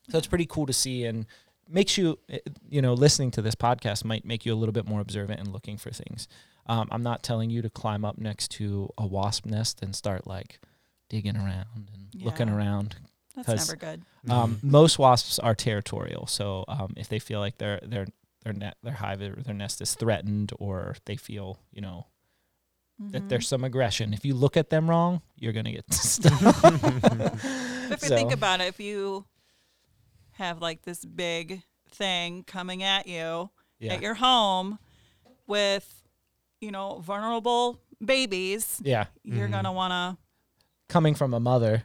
so 0.09 0.17
it's 0.17 0.27
pretty 0.27 0.47
cool 0.47 0.65
to 0.65 0.73
see, 0.73 1.05
and 1.05 1.27
makes 1.67 1.99
you 1.99 2.17
eh, 2.29 2.39
you 2.67 2.81
know 2.81 2.95
listening 2.95 3.29
to 3.31 3.43
this 3.43 3.53
podcast 3.53 4.03
might 4.03 4.25
make 4.25 4.43
you 4.43 4.53
a 4.53 4.55
little 4.55 4.73
bit 4.73 4.87
more 4.87 5.01
observant 5.01 5.39
and 5.39 5.53
looking 5.53 5.77
for 5.77 5.91
things. 5.91 6.27
Um, 6.65 6.87
I'm 6.91 7.03
not 7.03 7.21
telling 7.21 7.51
you 7.51 7.61
to 7.61 7.69
climb 7.69 8.03
up 8.03 8.17
next 8.17 8.49
to 8.53 8.89
a 8.97 9.05
wasp 9.05 9.45
nest 9.45 9.81
and 9.83 9.95
start 9.95 10.25
like 10.25 10.59
digging 11.09 11.35
around 11.37 11.89
and 11.93 12.23
looking 12.23 12.49
around. 12.49 12.95
That's 13.35 13.47
never 13.69 13.75
good. 13.75 14.03
um, 14.29 14.57
Mhm. 14.57 14.63
most 14.63 14.99
wasps 14.99 15.39
are 15.39 15.55
territorial, 15.55 16.27
so 16.27 16.65
um, 16.67 16.93
if 16.97 17.07
they 17.09 17.19
feel 17.19 17.39
like 17.39 17.57
their 17.57 17.79
their 17.83 18.07
their 18.43 18.53
net 18.53 18.77
their 18.83 18.93
hive 18.93 19.21
or 19.21 19.41
their 19.41 19.53
nest 19.53 19.81
is 19.81 19.95
threatened, 19.95 20.51
or 20.59 20.95
they 21.05 21.15
feel 21.15 21.59
you 21.71 21.81
know 21.81 22.07
that 22.99 23.23
Mhm. 23.23 23.29
there's 23.29 23.47
some 23.47 23.63
aggression, 23.63 24.13
if 24.13 24.25
you 24.25 24.33
look 24.35 24.57
at 24.57 24.69
them 24.69 24.89
wrong, 24.89 25.21
you're 25.37 25.53
gonna 25.53 25.71
get 25.71 25.85
stung. 25.93 26.37
But 27.89 27.93
if 27.97 28.03
you 28.03 28.09
think 28.09 28.31
about 28.31 28.61
it, 28.61 28.67
if 28.67 28.79
you 28.79 29.25
have 30.33 30.61
like 30.61 30.83
this 30.83 31.03
big 31.05 31.63
thing 31.91 32.43
coming 32.43 32.83
at 32.83 33.07
you 33.07 33.49
yeah, 33.79 33.93
at 33.93 34.01
your 34.01 34.13
home 34.15 34.79
with, 35.47 36.03
you 36.61 36.71
know, 36.71 36.99
vulnerable 36.99 37.79
babies, 38.03 38.79
yeah, 38.83 39.05
you're 39.23 39.47
Mhm. 39.47 39.51
gonna 39.51 39.71
wanna. 39.71 40.17
Coming 40.89 41.15
from 41.15 41.33
a 41.33 41.39
mother, 41.39 41.83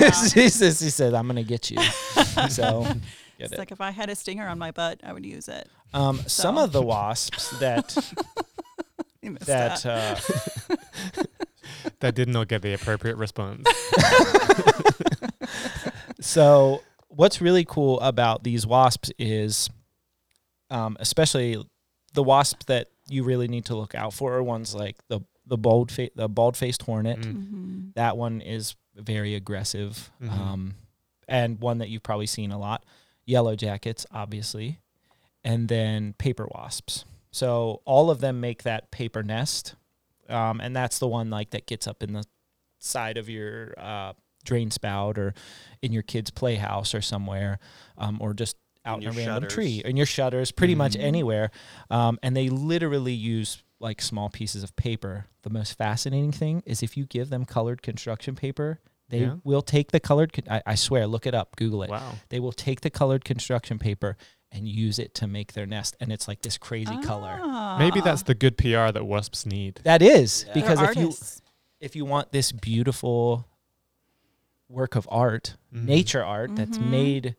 Yeah. 0.00 0.10
she 0.32 0.48
says 0.48 0.78
she 0.78 0.90
said 0.90 1.12
I'm 1.14 1.26
gonna 1.26 1.42
get 1.42 1.70
you. 1.70 1.82
so 2.48 2.82
get 2.84 2.96
It's 3.38 3.52
it. 3.54 3.58
like 3.58 3.72
if 3.72 3.80
I 3.80 3.90
had 3.90 4.08
a 4.10 4.14
stinger 4.14 4.46
on 4.46 4.58
my 4.58 4.70
butt, 4.70 5.00
I 5.02 5.12
would 5.12 5.26
use 5.26 5.48
it. 5.48 5.68
Um, 5.92 6.20
some 6.28 6.56
of 6.58 6.70
the 6.72 6.80
wasps 6.82 7.50
that 7.58 7.88
that 9.22 9.82
that. 9.82 9.86
uh, 9.86 10.76
that 12.00 12.14
did 12.14 12.28
not 12.28 12.46
get 12.48 12.62
the 12.62 12.72
appropriate 12.74 13.16
response. 13.16 13.66
So 16.20 16.82
what's 17.08 17.40
really 17.40 17.64
cool 17.64 18.00
about 18.00 18.44
these 18.44 18.66
wasps 18.66 19.10
is, 19.18 19.68
um, 20.70 20.96
especially 21.00 21.62
the 22.14 22.22
wasps 22.22 22.64
that 22.66 22.88
you 23.08 23.24
really 23.24 23.48
need 23.48 23.64
to 23.66 23.74
look 23.74 23.94
out 23.94 24.14
for 24.14 24.32
are 24.34 24.42
ones 24.42 24.74
like 24.74 24.96
the 25.08 25.20
the 25.52 25.58
bald 25.58 25.92
fa- 25.92 26.08
the 26.14 26.28
bald 26.30 26.56
faced 26.56 26.80
hornet. 26.82 27.18
Mm. 27.20 27.32
hmm 27.32 27.80
That 27.94 28.16
one 28.16 28.40
is 28.40 28.74
very 28.96 29.34
aggressive, 29.34 30.10
Mhm. 30.22 30.30
um, 30.30 30.74
and 31.28 31.60
one 31.60 31.76
that 31.78 31.90
you've 31.90 32.02
probably 32.02 32.26
seen 32.26 32.50
a 32.50 32.58
lot. 32.58 32.84
Yellow 33.26 33.54
jackets, 33.54 34.06
obviously, 34.10 34.80
and 35.44 35.68
then 35.68 36.14
paper 36.14 36.48
wasps. 36.54 37.04
So 37.30 37.82
all 37.84 38.10
of 38.10 38.20
them 38.20 38.40
make 38.40 38.62
that 38.62 38.90
paper 38.90 39.22
nest, 39.22 39.74
um, 40.30 40.58
and 40.60 40.74
that's 40.74 40.98
the 40.98 41.06
one 41.08 41.28
like 41.28 41.50
that 41.50 41.66
gets 41.66 41.86
up 41.86 42.02
in 42.02 42.14
the 42.14 42.24
side 42.78 43.18
of 43.18 43.28
your 43.28 43.74
uh, 43.78 44.12
drain 44.44 44.70
spout 44.70 45.18
or 45.18 45.34
in 45.82 45.92
your 45.92 46.02
kid's 46.02 46.30
playhouse 46.30 46.94
or 46.94 47.02
somewhere, 47.02 47.58
um, 47.98 48.18
or 48.22 48.32
just 48.34 48.56
out 48.84 49.02
in, 49.02 49.02
In 49.04 49.08
a 49.10 49.12
your 49.12 49.18
random 49.26 49.42
shutters. 49.44 49.54
tree, 49.54 49.82
in 49.84 49.96
your 49.96 50.06
shutters, 50.06 50.50
pretty 50.50 50.74
much 50.74 50.94
Mhm. 50.94 51.02
anywhere. 51.02 51.50
Um, 51.90 52.18
and 52.22 52.34
they 52.36 52.48
literally 52.48 53.12
use 53.14 53.62
like 53.82 54.00
small 54.00 54.30
pieces 54.30 54.62
of 54.62 54.74
paper. 54.76 55.26
The 55.42 55.50
most 55.50 55.76
fascinating 55.76 56.32
thing 56.32 56.62
is 56.64 56.82
if 56.82 56.96
you 56.96 57.04
give 57.04 57.28
them 57.30 57.44
colored 57.44 57.82
construction 57.82 58.34
paper, 58.36 58.80
they 59.08 59.20
Yeah. 59.22 59.36
will 59.44 59.60
take 59.62 59.90
the 59.90 60.00
colored. 60.00 60.32
Con- 60.32 60.44
I, 60.48 60.62
I 60.64 60.74
swear, 60.76 61.06
look 61.06 61.26
it 61.26 61.34
up, 61.34 61.56
Google 61.56 61.82
it. 61.82 61.90
Wow. 61.90 62.14
They 62.30 62.40
will 62.40 62.52
take 62.52 62.80
the 62.82 62.90
colored 62.90 63.24
construction 63.24 63.78
paper 63.78 64.16
and 64.52 64.68
use 64.68 64.98
it 64.98 65.14
to 65.14 65.26
make 65.26 65.54
their 65.54 65.66
nest, 65.66 65.96
and 65.98 66.12
it's 66.12 66.28
like 66.28 66.42
this 66.42 66.58
crazy 66.58 66.96
color. 67.02 67.36
Maybe 67.78 68.00
Ah. 68.00 68.04
that's 68.04 68.22
the 68.22 68.34
good 68.34 68.56
PR 68.56 68.90
that 68.92 69.04
wasps 69.06 69.44
need. 69.46 69.80
That 69.82 70.00
is 70.02 70.44
Yeah. 70.46 70.52
They're 70.54 70.62
because 70.62 70.80
if 70.90 70.96
you 70.96 71.12
if 71.80 71.96
you 71.96 72.04
want 72.04 72.30
this 72.30 72.52
beautiful 72.52 73.48
work 74.68 74.94
of 74.94 75.08
art, 75.10 75.56
Mhm. 75.74 75.84
nature 75.84 76.24
art 76.24 76.54
that's 76.54 76.78
Mhm. 76.78 76.90
made 76.90 77.36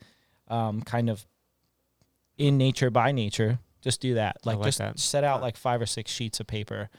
um, 0.50 0.82
kind 0.82 1.10
of 1.10 1.26
in 2.38 2.58
nature 2.58 2.90
by 2.92 3.12
nature, 3.14 3.60
just 3.84 4.02
do 4.02 4.16
that. 4.16 4.38
Like, 4.46 4.58
like 4.58 4.66
just 4.66 4.78
that. 4.80 4.98
set 4.98 5.24
out 5.24 5.42
like 5.42 5.58
five 5.58 5.82
or 5.82 5.86
six 5.86 6.10
sheets 6.12 6.40
of 6.40 6.48
paper, 6.48 6.90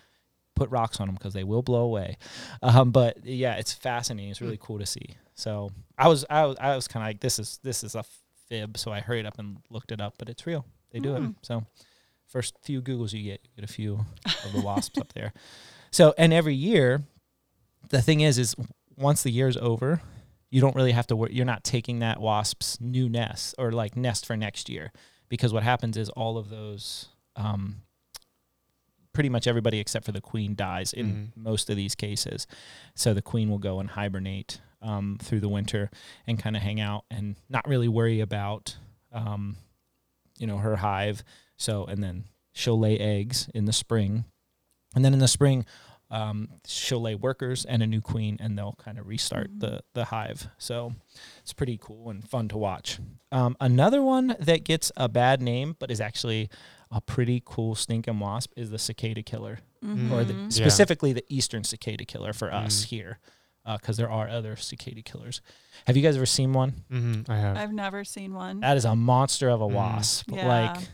put 0.54 0.70
rocks 0.70 1.00
on 1.00 1.08
them 1.08 1.14
because 1.16 1.32
they 1.34 1.44
will 1.44 1.62
blow 1.62 1.82
away. 1.82 2.16
Um, 2.62 2.90
but 2.92 3.24
yeah, 3.24 3.54
it's 3.56 3.72
fascinating. 3.72 4.30
It's 4.30 4.40
really 4.40 4.58
cool 4.60 4.78
to 4.78 4.86
see. 4.86 5.16
So 5.34 5.70
I 5.98 6.06
was 6.08 6.24
I 6.30 6.44
was 6.46 6.56
I 6.60 6.76
was 6.76 6.86
kind 6.86 7.02
of 7.02 7.08
like 7.08 7.20
this 7.20 7.38
is 7.38 7.58
this 7.64 7.82
is 7.82 7.94
a 7.94 8.04
fib, 8.48 8.76
so 8.78 8.92
I 8.92 9.00
hurried 9.00 9.26
up 9.26 9.38
and 9.38 9.56
looked 9.70 9.90
it 9.90 10.00
up, 10.00 10.14
but 10.18 10.28
it's 10.28 10.46
real. 10.46 10.64
They 10.92 11.00
do 11.00 11.10
Mm. 11.14 11.30
it. 11.30 11.36
So 11.42 11.66
first 12.28 12.54
few 12.62 12.80
Googles 12.82 13.12
you 13.12 13.22
get, 13.24 13.40
you 13.44 13.50
get 13.56 13.68
a 13.68 13.72
few 13.72 14.04
of 14.44 14.52
the 14.52 14.60
wasps 14.60 14.98
up 15.00 15.12
there. 15.12 15.32
So 15.90 16.14
and 16.18 16.32
every 16.32 16.54
year, 16.54 17.02
the 17.90 18.00
thing 18.02 18.20
is, 18.20 18.38
is 18.38 18.54
once 18.96 19.22
the 19.22 19.30
year's 19.30 19.56
over, 19.56 20.02
you 20.50 20.60
don't 20.60 20.76
really 20.76 20.92
have 20.92 21.06
to 21.08 21.16
worry. 21.16 21.32
You're 21.32 21.44
not 21.44 21.64
taking 21.64 21.98
that 22.00 22.20
wasp's 22.20 22.80
new 22.80 23.08
nest 23.08 23.54
or 23.58 23.72
like 23.72 23.96
nest 23.96 24.24
for 24.26 24.36
next 24.36 24.68
year 24.68 24.92
because 25.34 25.52
what 25.52 25.62
happens 25.64 25.96
is 25.96 26.08
all 26.10 26.38
of 26.38 26.48
those, 26.48 27.08
um, 27.34 27.82
pretty 29.12 29.28
much 29.28 29.46
everybody 29.48 29.78
except 29.80 30.04
for 30.04 30.12
the 30.12 30.20
queen 30.20 30.54
dies 30.54 30.92
in 30.92 31.06
Mhm. 31.06 31.36
most 31.36 31.70
of 31.70 31.76
these 31.76 31.94
cases. 31.94 32.46
So 32.94 33.14
the 33.14 33.22
queen 33.22 33.48
will 33.48 33.58
go 33.58 33.80
and 33.80 33.90
hibernate 33.90 34.60
um, 34.80 35.16
through 35.20 35.40
the 35.40 35.48
winter 35.48 35.90
and 36.26 36.38
kind 36.38 36.54
of 36.56 36.62
hang 36.62 36.78
out 36.78 37.04
and 37.10 37.36
not 37.48 37.66
really 37.66 37.88
worry 37.88 38.20
about, 38.20 38.76
um, 39.12 39.56
you 40.38 40.46
know, 40.46 40.58
her 40.58 40.76
hive. 40.76 41.24
So 41.56 41.84
and 41.86 42.02
then 42.02 42.24
she'll 42.52 42.78
lay 42.78 42.98
eggs 42.98 43.48
in 43.54 43.64
the 43.64 43.72
spring, 43.72 44.24
and 44.94 45.02
then 45.04 45.12
in 45.14 45.20
the 45.20 45.28
spring, 45.28 45.64
um, 46.10 46.48
she'll 46.66 47.00
lay 47.00 47.14
workers 47.14 47.64
and 47.64 47.82
a 47.82 47.86
new 47.86 48.00
queen, 48.00 48.36
and 48.40 48.56
they'll 48.58 48.74
kind 48.78 48.98
of 48.98 49.06
restart 49.06 49.50
Mhm. 49.50 49.60
the 49.60 49.80
the 49.94 50.04
hive. 50.06 50.48
So 50.58 50.94
it's 51.40 51.52
pretty 51.52 51.78
cool 51.80 52.10
and 52.10 52.26
fun 52.28 52.48
to 52.48 52.58
watch. 52.58 52.98
Um, 53.32 53.56
another 53.60 54.02
one 54.02 54.36
that 54.38 54.64
gets 54.64 54.92
a 54.96 55.08
bad 55.08 55.40
name, 55.42 55.76
but 55.78 55.90
is 55.90 56.00
actually 56.00 56.48
a 56.90 57.00
pretty 57.00 57.42
cool 57.44 57.74
stinking 57.74 58.18
wasp, 58.20 58.52
is 58.56 58.70
the 58.70 58.78
cicada 58.78 59.22
killer, 59.22 59.58
or 59.82 60.22
the, 60.24 60.34
Mhm. 60.34 60.42
Yeah. 60.44 60.48
specifically 60.50 61.12
the 61.12 61.24
eastern 61.28 61.64
cicada 61.64 62.04
killer 62.04 62.32
for 62.32 62.52
us 62.52 62.82
Mm. 62.84 62.88
here, 62.88 63.18
because 63.66 63.96
there 63.96 64.10
are 64.10 64.28
other 64.28 64.54
cicada 64.56 65.02
killers. 65.02 65.40
Have 65.86 65.96
you 65.96 66.02
guys 66.02 66.16
ever 66.16 66.26
seen 66.26 66.52
one? 66.52 66.84
hmm 66.90 67.22
I 67.28 67.36
have. 67.38 67.56
I've 67.56 67.72
never 67.72 68.04
seen 68.04 68.34
one. 68.34 68.60
That 68.60 68.76
is 68.76 68.84
a 68.84 68.94
monster 68.94 69.48
of 69.48 69.60
a 69.60 69.66
Mm. 69.66 69.72
wasp. 69.74 70.30
Yeah. 70.30 70.46
Like, 70.46 70.88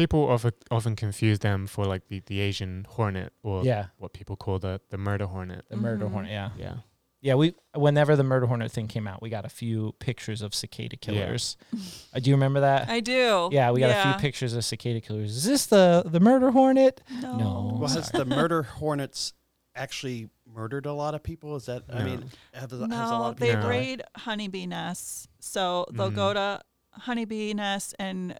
People 0.00 0.28
often 0.30 0.52
often 0.70 0.96
confuse 0.96 1.38
them 1.40 1.66
for 1.66 1.84
like 1.84 2.08
the, 2.08 2.22
the 2.26 2.40
Asian 2.40 2.86
hornet 2.88 3.32
or 3.42 3.62
yeah, 3.64 3.86
what 3.98 4.12
people 4.12 4.34
call 4.36 4.58
the, 4.58 4.80
the 4.90 4.96
murder 4.98 5.26
hornet. 5.26 5.64
the 5.68 5.76
murder 5.76 6.06
Mhm. 6.06 6.12
hornet. 6.12 6.30
Yeah, 6.32 6.50
Yeah. 6.56 6.74
yeah. 7.20 7.34
We 7.34 7.54
whenever 7.74 8.16
the 8.16 8.24
murder 8.24 8.46
hornet 8.46 8.72
thing 8.72 8.88
came 8.88 9.06
out, 9.06 9.20
we 9.20 9.28
got 9.28 9.44
a 9.44 9.48
few 9.50 9.92
pictures 9.98 10.40
of 10.42 10.54
cicada 10.54 10.96
killers. 10.96 11.56
Uh, 12.14 12.18
do 12.18 12.28
you 12.30 12.34
remember 12.34 12.60
that? 12.60 12.88
I 12.88 12.98
do. 13.00 13.50
yeah, 13.52 13.70
we 13.70 13.78
got 13.80 13.90
a 13.90 14.02
few 14.10 14.20
pictures 14.20 14.52
of 14.54 14.64
cicada 14.64 15.00
killers. 15.00 15.30
Is 15.36 15.44
this 15.44 15.66
the 15.66 16.02
the 16.06 16.18
murder 16.20 16.50
hornet? 16.50 17.00
No. 17.20 17.36
No. 17.36 17.76
Well, 17.78 17.88
has 17.90 18.10
the 18.10 18.24
murder 18.24 18.62
hornets 18.64 19.32
actually 19.76 20.28
murdered 20.46 20.86
a 20.86 20.92
lot 20.92 21.14
of 21.14 21.22
people? 21.22 21.54
Is 21.56 21.66
that? 21.66 21.82
I 21.92 22.02
mean, 22.02 22.24
have, 22.54 22.70
has 22.72 22.80
a 22.80 22.86
lot 22.86 23.32
of 23.34 23.36
they 23.38 23.54
No. 23.54 23.68
raid 23.68 24.02
honeybee 24.16 24.66
nests. 24.66 25.28
So 25.40 25.86
they'll 25.92 26.10
Mhm. 26.10 26.14
go 26.24 26.32
to 26.34 26.60
honeybee 27.06 27.54
nests 27.54 27.94
and 27.98 28.38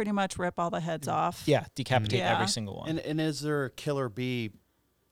pretty 0.00 0.12
much 0.12 0.38
rip 0.38 0.58
all 0.58 0.70
the 0.70 0.80
heads 0.80 1.06
off. 1.08 1.42
Yeah, 1.44 1.66
decapitate 1.74 2.20
Yeah. 2.20 2.32
every 2.34 2.48
single 2.48 2.78
one. 2.78 2.88
And 2.88 2.98
and 3.00 3.20
is 3.20 3.40
there 3.42 3.66
a 3.66 3.70
killer 3.70 4.08
bee 4.08 4.52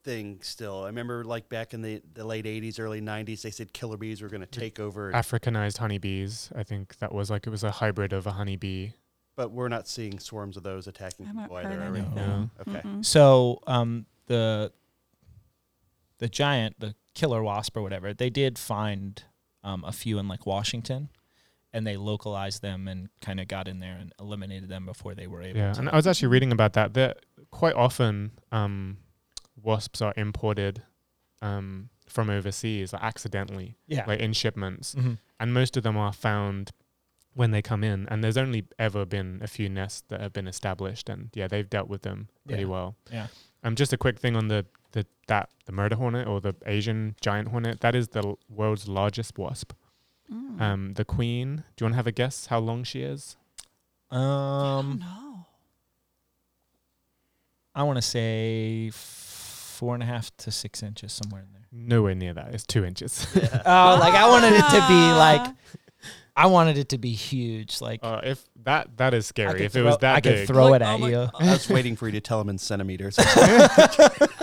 thing 0.02 0.38
still? 0.40 0.84
I 0.84 0.86
remember 0.86 1.24
like 1.24 1.50
back 1.50 1.74
in 1.74 1.82
the, 1.82 2.00
the 2.14 2.24
late 2.24 2.46
'80s, 2.46 2.80
early 2.80 3.02
'90s, 3.02 3.42
they 3.42 3.50
said 3.50 3.74
killer 3.74 3.98
bees 3.98 4.22
were 4.22 4.28
going 4.30 4.40
to 4.40 4.46
take 4.46 4.80
over, 4.80 5.12
Africanized 5.12 5.76
honeybees. 5.76 6.50
I 6.56 6.62
think 6.62 6.96
that 7.00 7.12
was 7.12 7.28
like 7.30 7.46
it 7.46 7.50
was 7.50 7.64
a 7.64 7.70
hybrid 7.70 8.14
of 8.14 8.26
a 8.26 8.32
honeybee. 8.32 8.92
but 9.36 9.50
we're 9.52 9.68
not 9.68 9.86
seeing 9.86 10.18
swarms 10.18 10.56
of 10.56 10.62
those 10.62 10.86
attacking 10.86 11.26
I 11.26 11.28
haven't 11.28 11.42
people 11.44 11.56
heard 11.58 11.66
either. 11.66 11.82
Are 11.82 11.92
we? 11.92 11.98
anything. 11.98 12.14
No. 12.14 12.50
Okay. 12.66 12.82
So 13.02 13.60
um, 13.66 14.06
the 14.26 14.72
the 16.16 16.28
giant, 16.30 16.80
the 16.80 16.94
killer 17.14 17.42
wasp 17.42 17.76
or 17.76 17.82
whatever, 17.82 18.14
they 18.14 18.30
did 18.30 18.58
find 18.58 19.22
um, 19.62 19.84
a 19.84 19.92
few 19.92 20.18
in 20.18 20.26
like 20.28 20.46
Washington, 20.46 21.10
and 21.72 21.86
they 21.86 21.96
localized 21.96 22.62
them 22.62 22.88
and 22.88 23.08
kind 23.20 23.40
of 23.40 23.48
got 23.48 23.68
in 23.68 23.78
there 23.80 23.96
and 24.00 24.12
eliminated 24.20 24.68
them 24.68 24.86
before 24.86 25.14
they 25.14 25.26
were 25.26 25.42
able 25.42 25.58
Yeah, 25.58 25.72
to. 25.72 25.80
and 25.80 25.88
I 25.90 25.96
was 25.96 26.06
actually 26.06 26.28
reading 26.28 26.52
about 26.52 26.72
that. 26.74 26.94
That 26.94 27.18
quite 27.50 27.74
often 27.74 28.32
um, 28.52 28.98
wasps 29.62 30.00
are 30.02 30.14
imported 30.16 30.82
um, 31.42 31.90
from 32.08 32.30
overseas, 32.30 32.92
like 32.92 33.02
accidentally, 33.02 33.76
Yeah. 33.86 34.04
like 34.06 34.20
in 34.20 34.32
shipments, 34.32 34.94
Mhm. 34.94 35.18
and 35.38 35.54
most 35.54 35.76
of 35.76 35.82
them 35.82 35.96
are 35.96 36.12
found 36.12 36.72
when 37.34 37.50
they 37.52 37.62
come 37.62 37.84
in. 37.84 38.08
And 38.08 38.24
there's 38.24 38.36
only 38.36 38.66
ever 38.78 39.04
been 39.04 39.38
a 39.42 39.46
few 39.46 39.68
nests 39.68 40.02
that 40.08 40.20
have 40.20 40.32
been 40.32 40.48
established, 40.48 41.08
and 41.08 41.30
yeah, 41.34 41.46
they've 41.46 41.68
dealt 41.68 41.88
with 41.88 42.02
them 42.02 42.28
pretty 42.46 42.62
Yeah. 42.64 42.68
well. 42.68 42.96
Yeah. 43.12 43.26
Um, 43.62 43.76
just 43.76 43.92
a 43.92 43.96
quick 43.98 44.18
thing 44.18 44.36
on 44.36 44.48
the 44.48 44.66
the 44.92 45.06
that 45.26 45.50
the 45.66 45.72
murder 45.72 45.96
hornet 45.96 46.26
or 46.26 46.40
the 46.40 46.54
Asian 46.64 47.14
giant 47.20 47.48
hornet. 47.48 47.80
That 47.82 47.94
is 47.94 48.08
the 48.08 48.20
l- 48.20 48.38
world's 48.48 48.88
largest 48.88 49.36
wasp. 49.36 49.74
Mm. 50.32 50.60
Um, 50.60 50.92
the 50.94 51.04
queen. 51.04 51.64
Do 51.76 51.82
you 51.82 51.86
want 51.86 51.92
to 51.94 51.96
have 51.96 52.06
a 52.06 52.12
guess 52.12 52.46
how 52.46 52.58
long 52.58 52.84
she 52.84 53.02
is? 53.02 53.36
Um, 54.10 54.98
no. 55.00 55.46
I 57.74 57.82
want 57.84 57.96
to 57.96 58.02
say 58.02 58.90
four 58.92 59.94
and 59.94 60.02
a 60.02 60.06
half 60.06 60.36
to 60.38 60.50
six 60.50 60.82
inches 60.82 61.12
somewhere 61.12 61.42
in 61.42 61.48
there. 61.52 61.62
Nowhere 61.70 62.14
near 62.14 62.34
that. 62.34 62.52
It's 62.54 62.66
two 62.66 62.84
inches. 62.84 63.26
Oh, 63.34 63.38
like 64.00 64.14
I 64.14 64.28
wanted 64.28 64.52
it 64.54 64.62
to 64.64 64.80
be 64.88 64.94
Ah. 64.94 65.16
like 65.44 65.54
I 66.36 66.46
wanted 66.46 66.78
it 66.78 66.88
to 66.90 66.98
be 66.98 67.12
huge. 67.12 67.80
Like 67.80 68.00
uh, 68.02 68.20
if 68.24 68.44
that 68.64 68.96
that 68.96 69.12
is 69.14 69.26
scary. 69.26 69.52
could 69.54 69.60
If 69.62 69.76
it 69.76 69.82
was 69.82 69.94
throw- 69.94 70.00
that 70.00 70.16
I 70.16 70.20
could 70.20 70.32
big, 70.34 70.46
throw 70.48 70.66
Like, 70.68 70.80
it 70.82 70.84
oh 70.84 70.88
at 70.94 71.00
my 71.00 71.06
you. 71.08 71.12
God. 71.14 71.30
I 71.40 71.50
was 71.52 71.68
waiting 71.68 71.96
for 71.96 72.06
you 72.06 72.12
to 72.12 72.20
tell 72.20 72.40
him 72.40 72.48
in 72.48 72.58
centimeters. 72.58 73.18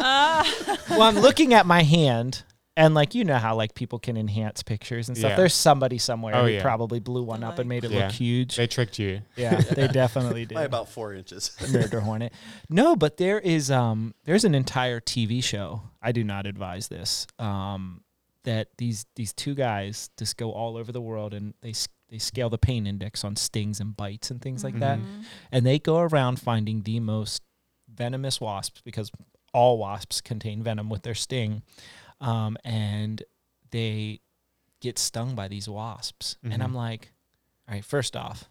Ah. 0.08 0.78
well, 0.92 1.02
I'm 1.04 1.16
looking 1.20 1.54
at 1.54 1.66
my 1.66 1.82
hand, 1.84 2.44
and 2.78 2.94
like 2.94 3.16
you 3.16 3.24
know 3.24 3.38
how 3.38 3.56
like 3.56 3.74
people 3.76 4.00
can 4.00 4.18
enhance 4.18 4.62
pictures 4.64 5.08
and 5.08 5.18
stuff. 5.18 5.32
Yeah. 5.32 5.36
There's 5.38 5.54
somebody 5.54 5.98
somewhere 5.98 6.36
Oh, 6.36 6.44
who 6.46 6.52
yeah. 6.54 6.62
probably 6.62 7.00
blew 7.00 7.24
one 7.24 7.44
up 7.44 7.58
and 7.60 7.70
made 7.70 7.84
it 7.86 7.92
Yeah. 7.92 8.06
look 8.08 8.12
huge. 8.14 8.56
they 8.58 8.68
tricked 8.68 9.00
you. 9.00 9.22
yeah, 9.36 9.62
they 9.62 9.88
definitely 10.04 10.46
did. 10.46 10.56
By 10.56 10.64
about 10.64 10.90
four 10.90 11.14
inches. 11.14 11.56
murder 11.72 12.00
hornet. 12.02 12.34
No, 12.70 12.96
but 12.96 13.18
there 13.18 13.40
is 13.40 13.72
um 13.72 14.14
there's 14.26 14.44
an 14.44 14.56
entire 14.56 15.00
TV 15.00 15.44
show. 15.44 15.82
I 16.02 16.12
do 16.12 16.24
not 16.24 16.46
advise 16.46 16.88
this. 16.88 17.28
Um 17.40 18.02
that 18.44 18.68
these 18.78 19.06
these 19.16 19.34
two 19.34 19.56
guys 19.56 20.10
just 20.18 20.38
go 20.38 20.52
all 20.52 20.78
over 20.78 20.92
the 20.92 21.02
world 21.02 21.34
and 21.34 21.54
they 21.62 21.74
they 22.10 22.20
scale 22.20 22.50
the 22.52 22.58
pain 22.60 22.86
index 22.86 23.24
on 23.24 23.36
stings 23.36 23.80
and 23.80 23.98
bites 23.98 24.30
and 24.30 24.40
things 24.42 24.64
like 24.64 24.78
that. 24.80 25.00
Mhm. 25.00 25.24
And 25.52 25.66
they 25.66 25.80
go 25.80 25.98
around 26.00 26.40
finding 26.40 26.84
the 26.84 27.00
most 27.00 27.42
venomous 27.92 28.40
wasps 28.40 28.82
because 28.84 29.12
all 29.54 29.78
wasps 29.80 30.22
contain 30.22 30.62
venom 30.62 30.90
with 30.90 31.02
their 31.04 31.16
sting. 31.16 31.64
Um 32.22 32.58
and 32.64 33.24
they 33.72 34.22
get 34.82 34.98
stung 35.00 35.36
by 35.36 35.48
these 35.48 35.68
wasps. 35.68 36.38
And 36.44 36.54
Mhm. 36.54 36.64
I'm 36.64 36.74
like, 36.74 37.12
all 37.68 37.74
right, 37.76 37.84
first 37.86 38.16
off, 38.16 38.46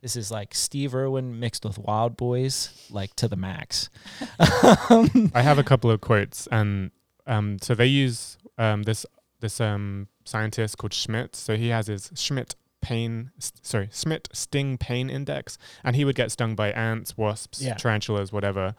this 0.00 0.16
is 0.16 0.30
like 0.30 0.54
Steve 0.54 0.94
Irwin 0.94 1.38
mixed 1.40 1.64
with 1.64 1.76
Wildboyz, 1.76 2.90
like 2.90 3.14
to 3.16 3.26
the 3.28 3.36
max. 3.36 3.88
I 4.40 5.42
have 5.42 5.58
a 5.58 5.64
couple 5.64 5.90
of 5.90 6.00
quotes, 6.00 6.46
and 6.48 6.90
um, 7.26 7.58
so 7.60 7.74
they 7.74 7.86
use 7.86 8.38
um, 8.58 8.82
this 8.84 9.04
this 9.40 9.60
um, 9.60 10.08
scientist 10.24 10.78
called 10.78 10.92
Schmidt. 10.94 11.34
So 11.36 11.56
he 11.56 11.68
has 11.68 11.86
his 11.88 12.10
Schmidt 12.14 12.54
pain, 12.80 13.30
s- 13.38 13.52
sorry, 13.62 13.88
Schmidt 13.92 14.28
sting 14.32 14.78
pain 14.78 15.10
index, 15.10 15.58
and 15.84 15.94
he 15.96 16.04
would 16.04 16.14
get 16.16 16.30
stung 16.32 16.54
by 16.54 16.70
ants, 16.72 17.16
wasps, 17.16 17.60
Yeah. 17.62 17.74
tarantulas, 17.74 18.32
whatever. 18.32 18.74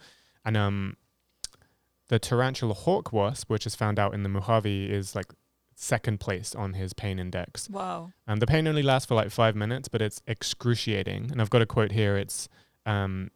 And 0.45 0.56
um, 0.58 0.95
the 2.10 2.19
tarantula 2.19 2.74
hawk 2.74 3.13
wasp, 3.13 3.50
which 3.50 3.65
is 3.65 3.76
found 3.76 3.98
out 3.98 4.13
in 4.13 4.24
the 4.24 4.30
Mojave, 4.30 4.91
is 4.91 5.15
like 5.15 5.34
second 5.76 6.19
place 6.19 6.54
on 6.54 6.74
his 6.74 6.91
pain 6.91 7.19
index. 7.19 7.69
Wow. 7.69 8.12
And 8.28 8.41
the 8.41 8.48
pain 8.48 8.67
only 8.67 8.84
lasts 8.84 9.08
for 9.08 9.15
like 9.15 9.32
five 9.32 9.56
minutes, 9.56 9.88
but 9.88 10.02
it's 10.02 10.22
excruciating. 10.28 11.30
And 11.32 11.41
I've 11.41 11.50
got 11.50 11.62
a 11.62 11.65
quote 11.65 11.93
here. 11.93 12.17
It's 12.17 12.50
um, 12.86 13.32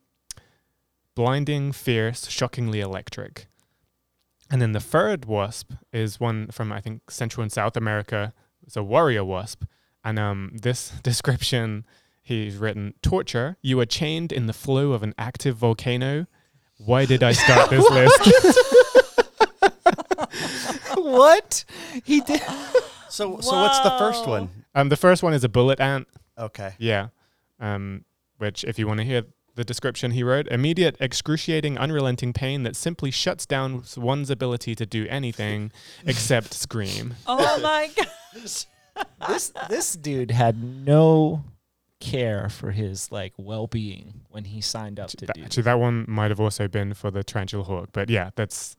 blinding, 1.15 1.71
fierce, 1.71 2.27
shockingly 2.27 2.81
electric. 2.81 3.47
And 4.51 4.61
then 4.61 4.73
the 4.73 4.79
third 4.79 5.25
wasp 5.25 5.71
is 5.91 6.19
one 6.19 6.47
from 6.47 6.71
I 6.71 6.81
think 6.81 7.09
Central 7.09 7.43
and 7.43 7.51
South 7.51 7.77
America. 7.77 8.33
It's 8.65 8.75
a 8.75 8.83
warrior 8.83 9.23
wasp, 9.23 9.63
and 10.03 10.19
um, 10.19 10.51
this 10.53 10.89
description 11.03 11.85
he's 12.21 12.57
written: 12.57 12.93
torture. 13.01 13.57
You 13.61 13.79
are 13.79 13.85
chained 13.85 14.31
in 14.31 14.47
the 14.47 14.53
flow 14.53 14.91
of 14.91 15.01
an 15.03 15.13
active 15.17 15.57
volcano. 15.57 16.27
Why 16.85 17.05
did 17.05 17.23
I 17.23 17.31
start 17.31 17.69
this 17.69 17.89
list? 17.89 18.59
what 20.97 21.65
he 22.03 22.21
did? 22.21 22.41
So, 23.09 23.39
so 23.39 23.61
what's 23.61 23.79
the 23.81 23.95
first 23.99 24.27
one? 24.27 24.49
Um, 24.75 24.89
the 24.89 24.97
first 24.97 25.23
one 25.23 25.33
is 25.33 25.43
a 25.43 25.49
bullet 25.49 25.79
ant. 25.79 26.07
Okay. 26.37 26.73
Yeah. 26.79 27.09
Um, 27.59 28.05
which, 28.37 28.63
if 28.63 28.79
you 28.79 28.87
want 28.87 28.99
to 28.99 29.05
hear 29.05 29.23
the 29.55 29.63
description 29.63 30.11
he 30.11 30.23
wrote, 30.23 30.47
immediate, 30.47 30.97
excruciating, 30.99 31.77
unrelenting 31.77 32.33
pain 32.33 32.63
that 32.63 32.75
simply 32.75 33.11
shuts 33.11 33.45
down 33.45 33.83
one's 33.95 34.29
ability 34.29 34.75
to 34.75 34.85
do 34.85 35.05
anything 35.09 35.71
except 36.05 36.53
scream. 36.53 37.13
Oh 37.27 37.59
my 37.61 37.89
gosh. 37.95 38.65
This 39.27 39.53
this 39.69 39.95
dude 39.95 40.31
had 40.31 40.63
no 40.63 41.43
care 42.03 42.49
for 42.49 42.71
his 42.71 43.11
like 43.11 43.33
well 43.37 43.67
being 43.67 44.21
when 44.29 44.45
he 44.45 44.61
signed 44.61 44.99
up 44.99 45.09
to 45.09 45.17
Th- 45.17 45.31
do. 45.33 45.43
Actually, 45.43 45.63
that 45.63 45.79
one 45.79 46.05
might 46.07 46.31
have 46.31 46.39
also 46.39 46.67
been 46.67 46.93
for 46.93 47.09
the 47.11 47.23
tarantula 47.23 47.63
hawk, 47.63 47.89
but 47.93 48.09
yeah, 48.09 48.31
that's 48.35 48.75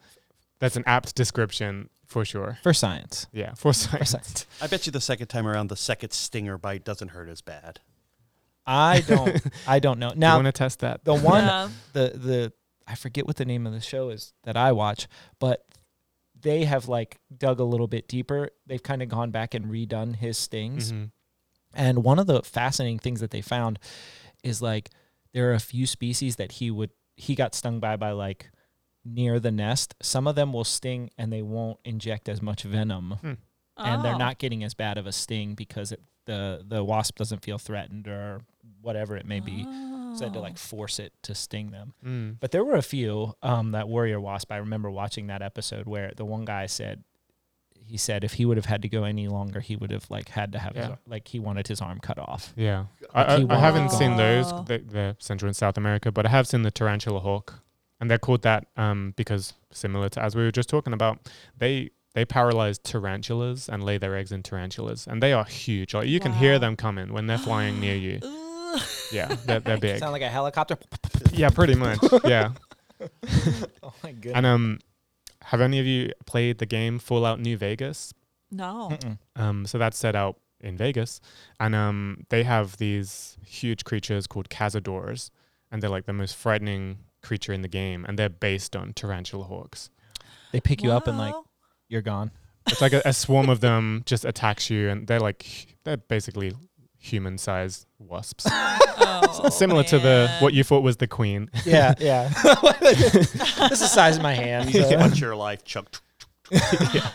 that's 0.60 0.76
an 0.76 0.84
apt 0.86 1.14
description 1.14 1.88
for 2.06 2.24
sure. 2.24 2.58
For 2.62 2.72
science. 2.74 3.26
Yeah, 3.32 3.54
for 3.54 3.56
For 3.72 3.74
science. 3.74 4.10
science. 4.10 4.46
I 4.60 4.66
bet 4.66 4.86
you 4.86 4.92
the 4.92 5.00
second 5.00 5.28
time 5.28 5.46
around, 5.46 5.68
the 5.68 5.76
second 5.76 6.12
stinger 6.12 6.58
bite 6.58 6.84
doesn't 6.84 7.08
hurt 7.08 7.28
as 7.28 7.40
bad. 7.40 7.80
I 8.66 9.00
don't 9.06 9.40
I 9.66 9.78
don't 9.78 9.98
know. 9.98 10.10
you 10.10 10.16
Now 10.16 10.36
want 10.36 10.46
to 10.46 10.52
test 10.52 10.80
that? 10.80 11.04
the 11.04 11.14
one 11.14 11.44
Yeah. 11.44 11.68
the 11.92 12.00
the 12.14 12.52
I 12.86 12.94
forget 12.94 13.26
what 13.26 13.36
the 13.36 13.44
name 13.46 13.66
of 13.66 13.72
the 13.72 13.80
show 13.80 14.10
is 14.10 14.32
that 14.44 14.56
I 14.56 14.72
watch, 14.72 15.08
but 15.38 15.64
they 16.38 16.64
have 16.64 16.88
like 16.88 17.18
dug 17.36 17.58
a 17.60 17.64
little 17.64 17.86
bit 17.86 18.06
deeper. 18.08 18.50
They've 18.66 18.82
kind 18.82 19.02
of 19.02 19.08
gone 19.08 19.30
back 19.30 19.54
and 19.54 19.66
redone 19.66 20.16
his 20.16 20.36
stings. 20.36 20.92
Mhm. 20.92 21.10
And 21.76 22.04
one 22.04 22.18
of 22.18 22.26
the 22.26 22.42
fascinating 22.42 22.98
things 22.98 23.20
that 23.20 23.30
they 23.30 23.40
found 23.42 23.78
is 24.42 24.60
like 24.62 24.90
there 25.32 25.50
are 25.50 25.54
a 25.54 25.60
few 25.60 25.86
species 25.86 26.36
that 26.36 26.52
he 26.52 26.70
would 26.70 26.90
he 27.16 27.34
got 27.34 27.54
stung 27.54 27.80
by 27.80 27.96
by 27.96 28.10
like 28.12 28.50
near 29.04 29.38
the 29.38 29.50
nest. 29.52 29.94
Some 30.02 30.26
of 30.26 30.34
them 30.34 30.52
will 30.52 30.64
sting 30.64 31.10
and 31.18 31.32
they 31.32 31.42
won't 31.42 31.78
inject 31.84 32.28
as 32.28 32.40
much 32.42 32.62
venom 32.62 33.18
and 33.76 34.04
they're 34.04 34.14
Oh. 34.14 34.18
not 34.18 34.38
getting 34.38 34.64
as 34.64 34.74
bad 34.74 34.98
of 34.98 35.06
a 35.06 35.12
sting 35.12 35.54
because 35.54 35.92
it, 35.92 36.00
the 36.26 36.64
the 36.66 36.82
wasp 36.82 37.16
doesn't 37.18 37.44
feel 37.44 37.58
threatened 37.58 38.08
or 38.08 38.40
whatever 38.80 39.16
it 39.16 39.26
may 39.26 39.40
be. 39.40 39.62
So 39.64 40.20
they 40.20 40.24
had 40.26 40.32
to 40.34 40.38
Oh. 40.38 40.42
like 40.42 40.58
force 40.58 40.98
it 40.98 41.12
to 41.22 41.34
sting 41.34 41.70
them. 41.70 41.92
Mm. 42.04 42.36
But 42.40 42.50
there 42.52 42.64
were 42.64 42.76
a 42.76 42.82
few. 42.82 43.34
Um, 43.42 43.72
that 43.72 43.88
warrior 43.88 44.20
wasp. 44.20 44.50
I 44.52 44.56
remember 44.58 44.90
watching 44.90 45.26
that 45.26 45.42
episode 45.42 45.86
where 45.86 46.12
the 46.16 46.24
one 46.24 46.44
guy 46.44 46.66
said, 46.66 47.02
he 47.86 47.96
said 47.96 48.24
if 48.24 48.34
he 48.34 48.44
would 48.44 48.56
have 48.56 48.66
had 48.66 48.82
to 48.82 48.88
go 48.88 49.04
any 49.04 49.28
longer, 49.28 49.60
he 49.60 49.76
would 49.76 49.90
have 49.90 50.10
like 50.10 50.28
had 50.30 50.52
to 50.52 50.58
have 50.58 50.74
Yeah. 50.76 50.88
ar- 50.90 50.98
like 51.06 51.28
he 51.28 51.38
wanted 51.38 51.68
his 51.68 51.80
arm 51.80 51.98
cut 52.00 52.18
off. 52.18 52.52
Yeah, 52.56 52.86
Like, 53.14 53.28
I, 53.28 53.34
I, 53.36 53.46
I 53.50 53.58
haven't 53.58 53.90
seen 53.90 54.16
those, 54.16 54.50
the, 54.66 54.78
the 54.78 55.16
Central 55.18 55.48
and 55.48 55.56
South 55.56 55.76
America, 55.76 56.10
but 56.10 56.26
I 56.26 56.30
have 56.30 56.46
seen 56.46 56.62
the 56.62 56.70
tarantula 56.70 57.20
hawk, 57.20 57.60
and 58.00 58.10
they're 58.10 58.18
called 58.18 58.42
that 58.42 58.66
um, 58.76 59.12
because 59.16 59.54
similar 59.70 60.08
to 60.10 60.22
as 60.22 60.34
we 60.34 60.42
were 60.42 60.50
just 60.52 60.68
talking 60.68 60.92
about, 60.92 61.18
they 61.58 61.90
they 62.14 62.24
paralyze 62.24 62.78
tarantulas 62.78 63.68
and 63.68 63.82
lay 63.82 63.98
their 63.98 64.16
eggs 64.16 64.30
in 64.32 64.42
tarantulas, 64.42 65.06
and 65.06 65.22
they 65.22 65.32
are 65.32 65.44
huge. 65.44 65.94
Like 65.94 66.06
you 66.08 66.20
can 66.20 66.32
hear 66.32 66.58
them 66.58 66.76
coming 66.76 67.12
when 67.12 67.26
they're 67.26 67.38
flying 67.38 67.80
near 67.80 67.96
you. 67.96 68.20
Yeah, 69.12 69.36
they're, 69.46 69.60
they're 69.60 69.78
big. 69.88 70.00
Sound 70.00 70.12
like 70.12 70.22
a 70.22 70.28
helicopter. 70.28 70.76
Yeah, 71.32 71.50
pretty 71.50 71.76
much. 71.76 72.00
Yeah, 72.24 72.50
oh 73.82 73.92
my 74.02 74.10
goodness. 74.12 74.32
and 74.34 74.46
um, 74.46 74.78
have 75.44 75.60
any 75.60 75.78
of 75.78 75.86
you 75.86 76.10
played 76.26 76.58
the 76.58 76.66
game 76.66 76.98
Fallout 76.98 77.40
New 77.40 77.56
Vegas? 77.56 78.12
No. 78.50 78.96
Um, 79.36 79.66
so 79.66 79.78
that's 79.78 79.96
set 79.98 80.14
out 80.14 80.38
in 80.60 80.76
Vegas, 80.76 81.20
and 81.60 81.74
um, 81.74 82.24
they 82.30 82.42
have 82.44 82.76
these 82.78 83.36
huge 83.44 83.84
creatures 83.84 84.26
called 84.26 84.48
cazadors, 84.48 85.30
and 85.70 85.82
they're 85.82 85.90
like 85.90 86.06
the 86.06 86.12
most 86.12 86.36
frightening 86.36 86.98
creature 87.22 87.52
in 87.52 87.62
the 87.62 87.68
game, 87.68 88.04
and 88.08 88.18
they're 88.18 88.28
based 88.28 88.74
on 88.76 88.92
tarantula 88.94 89.44
hawks. 89.44 89.90
They 90.52 90.60
pick 90.60 90.82
you 90.82 90.92
up 90.92 91.06
and 91.06 91.18
like 91.18 91.34
Wow. 91.34 91.44
you're 91.88 92.02
gone. 92.02 92.30
It's 92.68 92.80
like 92.80 92.92
a, 92.94 93.02
a 93.04 93.12
swarm 93.12 93.48
of 93.50 93.60
them 93.60 94.02
just 94.06 94.24
attacks 94.24 94.70
you, 94.70 94.88
and 94.88 95.06
they're 95.06 95.20
like 95.20 95.76
they're 95.84 95.98
basically 95.98 96.54
human-sized 97.04 97.86
wasps, 97.98 98.46
Oh, 98.50 99.48
similar 99.50 99.82
to 99.84 99.98
the 99.98 100.28
what 100.40 100.54
you 100.54 100.64
thought 100.64 100.82
was 100.82 100.96
the 100.96 101.06
queen. 101.06 101.50
Yeah, 101.66 101.94
yeah. 101.98 102.28
this 102.80 103.24
is 103.72 103.80
the 103.80 103.86
size 103.88 104.16
of 104.16 104.22
my 104.22 104.34
hand. 104.34 104.70
so- 104.72 104.96
What's 104.98 105.20
your 105.20 105.36
life, 105.36 105.64
Chuck? 105.64 106.00
yeah, 106.50 107.10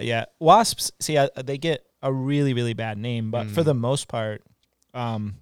yeah. 0.00 0.24
wasps. 0.38 0.92
See, 1.00 1.16
uh, 1.16 1.28
they 1.42 1.58
get 1.58 1.84
a 2.02 2.12
really, 2.12 2.54
really 2.54 2.74
bad 2.74 2.98
name, 2.98 3.30
but 3.30 3.48
for 3.48 3.62
Mm. 3.62 3.66
the 3.66 3.74
most 3.74 4.08
part, 4.08 4.42
um, 4.94 5.36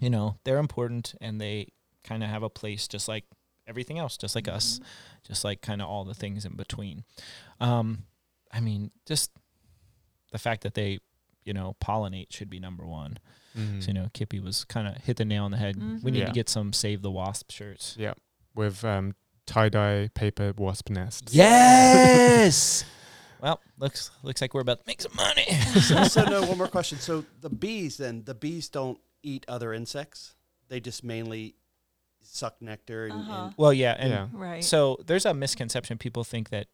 you 0.00 0.10
know, 0.10 0.36
they're 0.44 0.58
important 0.58 1.14
and 1.20 1.40
they 1.40 1.68
kind 2.02 2.22
of 2.22 2.28
have 2.30 2.42
a 2.42 2.50
place, 2.50 2.88
just 2.88 3.08
like 3.08 3.24
everything 3.66 3.98
else, 3.98 4.16
just 4.16 4.34
like 4.34 4.48
us, 4.48 4.80
just 5.26 5.44
like 5.44 5.60
kind 5.62 5.80
of 5.80 5.88
all 5.88 6.04
the 6.04 6.14
things 6.14 6.44
in 6.44 6.56
between. 6.56 7.04
Um, 7.60 8.04
I 8.52 8.60
mean, 8.60 8.90
just 9.06 9.30
the 10.32 10.38
fact 10.38 10.62
that 10.62 10.74
they, 10.74 10.98
you 11.44 11.52
know, 11.52 11.76
pollinate 11.82 12.32
should 12.32 12.50
be 12.50 12.58
number 12.60 12.86
one. 12.86 13.18
Mhm. 13.56 13.82
So 13.82 13.88
you 13.88 13.94
know, 13.94 14.08
Kippy 14.12 14.40
was 14.40 14.64
kind 14.64 14.88
of 14.88 14.96
hit 15.04 15.16
the 15.16 15.24
nail 15.24 15.44
on 15.44 15.50
the 15.50 15.56
head. 15.58 15.76
We 16.02 16.10
need 16.10 16.20
Yeah. 16.20 16.26
to 16.26 16.32
get 16.32 16.48
some 16.48 16.72
save 16.72 17.02
the 17.02 17.10
wasp 17.10 17.50
shirts. 17.50 17.96
Yeah. 17.98 18.14
With 18.54 18.84
um, 18.84 19.14
tie 19.46 19.68
dye 19.68 20.10
paper 20.14 20.52
wasp 20.56 20.90
nest. 20.90 21.30
Yes. 21.32 22.84
well, 23.40 23.60
looks 23.78 24.10
looks 24.22 24.40
like 24.40 24.54
we're 24.54 24.60
about 24.60 24.78
to 24.80 24.84
make 24.86 25.00
some 25.02 25.14
money. 25.14 25.44
so, 25.80 26.04
so 26.04 26.24
no, 26.24 26.42
one 26.46 26.58
more 26.58 26.68
question. 26.68 26.98
So 26.98 27.24
the 27.40 27.50
bees 27.50 27.96
then, 27.96 28.24
the 28.24 28.34
bees 28.34 28.68
don't 28.68 28.98
eat 29.22 29.44
other 29.48 29.72
insects. 29.72 30.34
They 30.68 30.80
just 30.80 31.04
mainly 31.04 31.54
suck 32.22 32.60
nectar 32.62 33.04
and, 33.06 33.12
Uh-huh. 33.20 33.44
and 33.46 33.54
well, 33.56 33.72
yeah, 33.72 33.94
and 33.98 34.10
Yeah. 34.10 34.28
Right. 34.32 34.64
so 34.64 34.98
there's 35.06 35.26
a 35.26 35.34
misconception. 35.34 35.98
People 35.98 36.24
think 36.24 36.48
that 36.50 36.66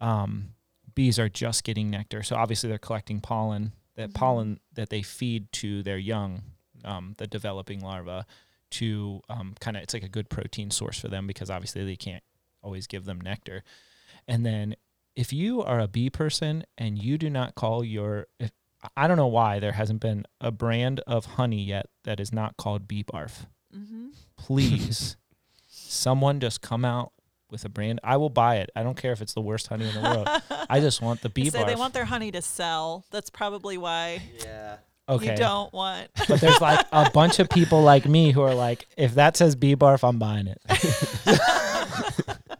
um, 0.00 0.54
bees 0.94 1.18
are 1.18 1.28
just 1.28 1.64
getting 1.64 1.88
nectar. 1.90 2.22
So 2.22 2.36
obviously 2.36 2.68
they're 2.68 2.78
collecting 2.78 3.20
pollen. 3.20 3.72
That 3.98 4.10
Mhm. 4.10 4.14
pollen 4.14 4.60
that 4.72 4.88
they 4.88 5.02
feed 5.02 5.52
to 5.60 5.82
their 5.82 5.98
young, 5.98 6.42
um, 6.84 7.14
the 7.18 7.26
developing 7.26 7.80
larva, 7.80 8.24
to 8.70 9.20
um, 9.28 9.54
kind 9.60 9.76
of 9.76 9.82
it's 9.82 9.92
like 9.94 10.02
a 10.02 10.08
good 10.08 10.28
protein 10.30 10.70
source 10.70 10.98
for 10.98 11.08
them 11.08 11.26
because 11.26 11.50
obviously 11.50 11.84
they 11.84 11.96
can't 11.96 12.22
always 12.62 12.86
give 12.86 13.04
them 13.04 13.20
nectar. 13.20 13.62
And 14.26 14.44
then 14.46 14.76
if 15.16 15.32
you 15.32 15.62
are 15.62 15.80
a 15.80 15.88
bee 15.88 16.10
person 16.10 16.64
and 16.76 17.02
you 17.02 17.18
do 17.18 17.28
not 17.28 17.54
call 17.54 17.82
your 17.82 18.26
if, 18.38 18.52
I 18.96 19.08
don't 19.08 19.16
know 19.16 19.26
why 19.26 19.58
there 19.58 19.72
hasn't 19.72 20.00
been 20.00 20.24
a 20.40 20.52
brand 20.52 21.00
of 21.06 21.24
honey 21.24 21.64
yet 21.64 21.86
that 22.04 22.20
is 22.20 22.32
not 22.32 22.56
called 22.56 22.86
bee 22.86 23.02
barf 23.02 23.46
mm-hmm. 23.76 24.08
please 24.36 25.16
someone 25.66 26.38
just 26.38 26.60
come 26.62 26.84
out 26.84 27.12
with 27.50 27.64
a 27.64 27.68
brand 27.68 28.00
i 28.04 28.16
will 28.16 28.30
buy 28.30 28.56
it 28.56 28.70
i 28.76 28.82
don't 28.82 28.96
care 28.96 29.12
if 29.12 29.20
it's 29.22 29.34
the 29.34 29.40
worst 29.40 29.66
honey 29.68 29.86
in 29.88 29.94
the 29.94 30.00
world 30.00 30.28
i 30.68 30.80
just 30.86 31.00
want 31.00 31.20
the 31.22 31.28
bee 31.28 31.50
say 31.50 31.64
they 31.64 31.74
want 31.74 31.94
their 31.94 32.04
honey 32.04 32.30
to 32.30 32.42
sell. 32.42 33.04
That's 33.10 33.30
probably 33.30 33.78
why 33.78 34.22
yeah. 34.44 34.76
okay 35.08 35.32
you 35.32 35.36
don't 35.36 35.72
want. 35.72 36.08
but 36.28 36.40
there's 36.40 36.60
like 36.60 36.86
a 36.92 37.10
bunch 37.14 37.38
of 37.38 37.48
people 37.48 37.82
like 37.82 38.06
me 38.06 38.32
who 38.32 38.42
are 38.42 38.54
like 38.54 38.86
if 38.96 39.14
that 39.14 39.36
says 39.36 39.56
bee 39.56 39.76
barf 39.76 40.06
i'm 40.06 40.18
buying 40.18 40.46
it 40.46 40.60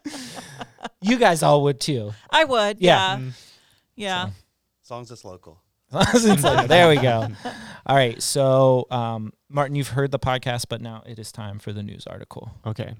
you 1.01 1.17
guys 1.17 1.43
all 1.43 1.63
would 1.63 1.79
too 1.79 2.13
I 2.29 2.43
would. 2.45 2.79
Yeah. 2.79 3.17
Yeah. 3.17 3.17
Mm. 3.17 3.31
Yeah. 3.95 4.25
So. 4.25 4.31
As 4.83 4.91
long 4.91 5.01
as 5.01 5.11
it's 5.11 5.23
local. 6.43 6.67
There 6.67 6.89
we 6.89 6.97
go 6.97 7.27
all 7.85 7.95
right 7.95 8.21
so 8.21 8.85
um, 8.91 9.33
martin 9.49 9.75
you've 9.75 9.89
heard 9.89 10.11
the 10.11 10.19
podcast 10.19 10.65
but 10.69 10.81
now 10.81 11.03
it 11.07 11.17
is 11.17 11.31
time 11.31 11.57
for 11.59 11.73
the 11.73 11.81
news 11.83 12.05
article 12.05 12.51
Okay. 12.65 12.93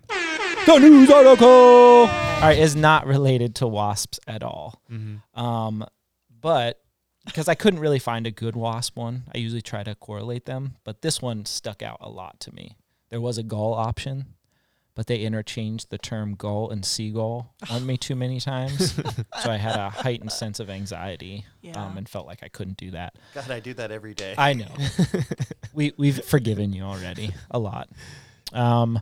The 0.65 0.77
news 0.79 1.09
article 1.09 1.47
all 1.47 2.07
right 2.41 2.57
is 2.57 2.75
not 2.75 3.05
related 3.07 3.55
to 3.55 3.67
wasps 3.67 4.19
at 4.27 4.43
all 4.43 4.81
Mm-hmm. 4.91 5.39
Um, 5.39 5.85
but 6.41 6.81
because 7.25 7.47
I 7.47 7.55
couldn't 7.55 7.79
really 7.81 7.99
find 7.99 8.25
a 8.25 8.31
good 8.31 8.55
wasp 8.55 8.95
one, 8.97 9.23
I 9.35 9.37
usually 9.39 9.61
try 9.61 9.83
to 9.83 9.93
correlate 9.93 10.45
them. 10.45 10.77
But 10.83 11.01
this 11.01 11.21
one 11.21 11.45
stuck 11.45 11.83
out 11.83 11.97
a 12.01 12.09
lot 12.09 12.39
to 12.41 12.55
me. 12.55 12.75
There 13.09 13.19
was 13.21 13.37
a 13.37 13.43
gull 13.43 13.73
option, 13.73 14.33
but 14.95 15.05
they 15.07 15.17
interchanged 15.19 15.89
the 15.91 15.97
term 15.99 16.33
gull 16.35 16.69
and 16.71 16.83
seagull 16.85 17.53
on 17.69 17.85
me 17.85 17.97
too 17.97 18.15
many 18.15 18.39
times. 18.39 18.93
so 19.43 19.51
I 19.51 19.57
had 19.57 19.75
a 19.75 19.89
heightened 19.89 20.31
sense 20.31 20.59
of 20.59 20.69
anxiety 20.69 21.45
Yeah. 21.61 21.83
um, 21.85 21.97
and 21.97 22.07
felt 22.09 22.25
like 22.25 22.39
I 22.41 22.47
couldn't 22.47 22.77
do 22.77 22.91
that. 22.91 23.13
God, 23.35 23.51
I 23.51 23.59
do 23.59 23.73
that 23.75 23.91
every 23.91 24.13
day. 24.15 24.33
I 24.37 24.53
know. 24.53 24.71
we 25.73 25.91
we've 25.97 26.23
forgiven 26.23 26.71
you 26.73 26.83
already 26.83 27.33
a 27.51 27.59
lot. 27.59 27.89
Um, 28.53 29.01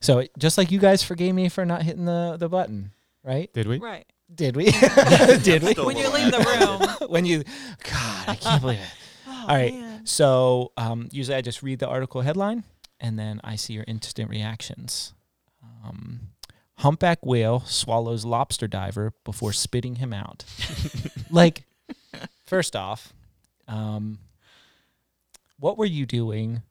so 0.00 0.24
just 0.38 0.58
like 0.58 0.70
you 0.70 0.78
guys 0.78 1.02
forgave 1.02 1.34
me 1.34 1.48
for 1.48 1.64
not 1.64 1.82
hitting 1.82 2.04
the 2.04 2.36
the 2.38 2.48
button, 2.48 2.92
right? 3.22 3.52
Did 3.52 3.66
we? 3.68 3.78
right. 3.78 4.06
Did 4.34 4.56
we? 4.56 4.64
Did 5.42 5.62
we? 5.62 5.74
When 5.74 5.96
you 5.96 6.08
leave 6.10 6.32
the 6.32 6.96
room. 7.00 7.10
when 7.10 7.24
you, 7.26 7.44
God, 7.84 8.28
I 8.28 8.34
can't 8.36 8.62
believe 8.62 8.78
it. 8.78 8.94
Oh, 9.26 9.46
All 9.48 9.56
right. 9.56 9.74
man. 9.74 10.06
So 10.06 10.72
um, 10.76 11.08
usually 11.12 11.36
I 11.36 11.42
just 11.42 11.62
read 11.62 11.78
the 11.80 11.88
article 11.88 12.22
headline 12.22 12.64
and 12.98 13.18
then 13.18 13.40
I 13.44 13.56
see 13.56 13.74
your 13.74 13.84
instant 13.86 14.30
reactions. 14.30 15.12
Um, 15.62 16.28
humpback 16.78 17.24
whale 17.24 17.60
swallows 17.60 18.24
lobster 18.24 18.66
diver 18.66 19.12
before 19.24 19.52
spitting 19.52 19.96
him 19.96 20.12
out. 20.12 20.44
like, 21.30 21.64
first 22.46 22.74
off, 22.74 23.12
um, 23.68 24.18
what 25.58 25.76
were 25.76 25.84
you 25.84 26.06
doing 26.06 26.62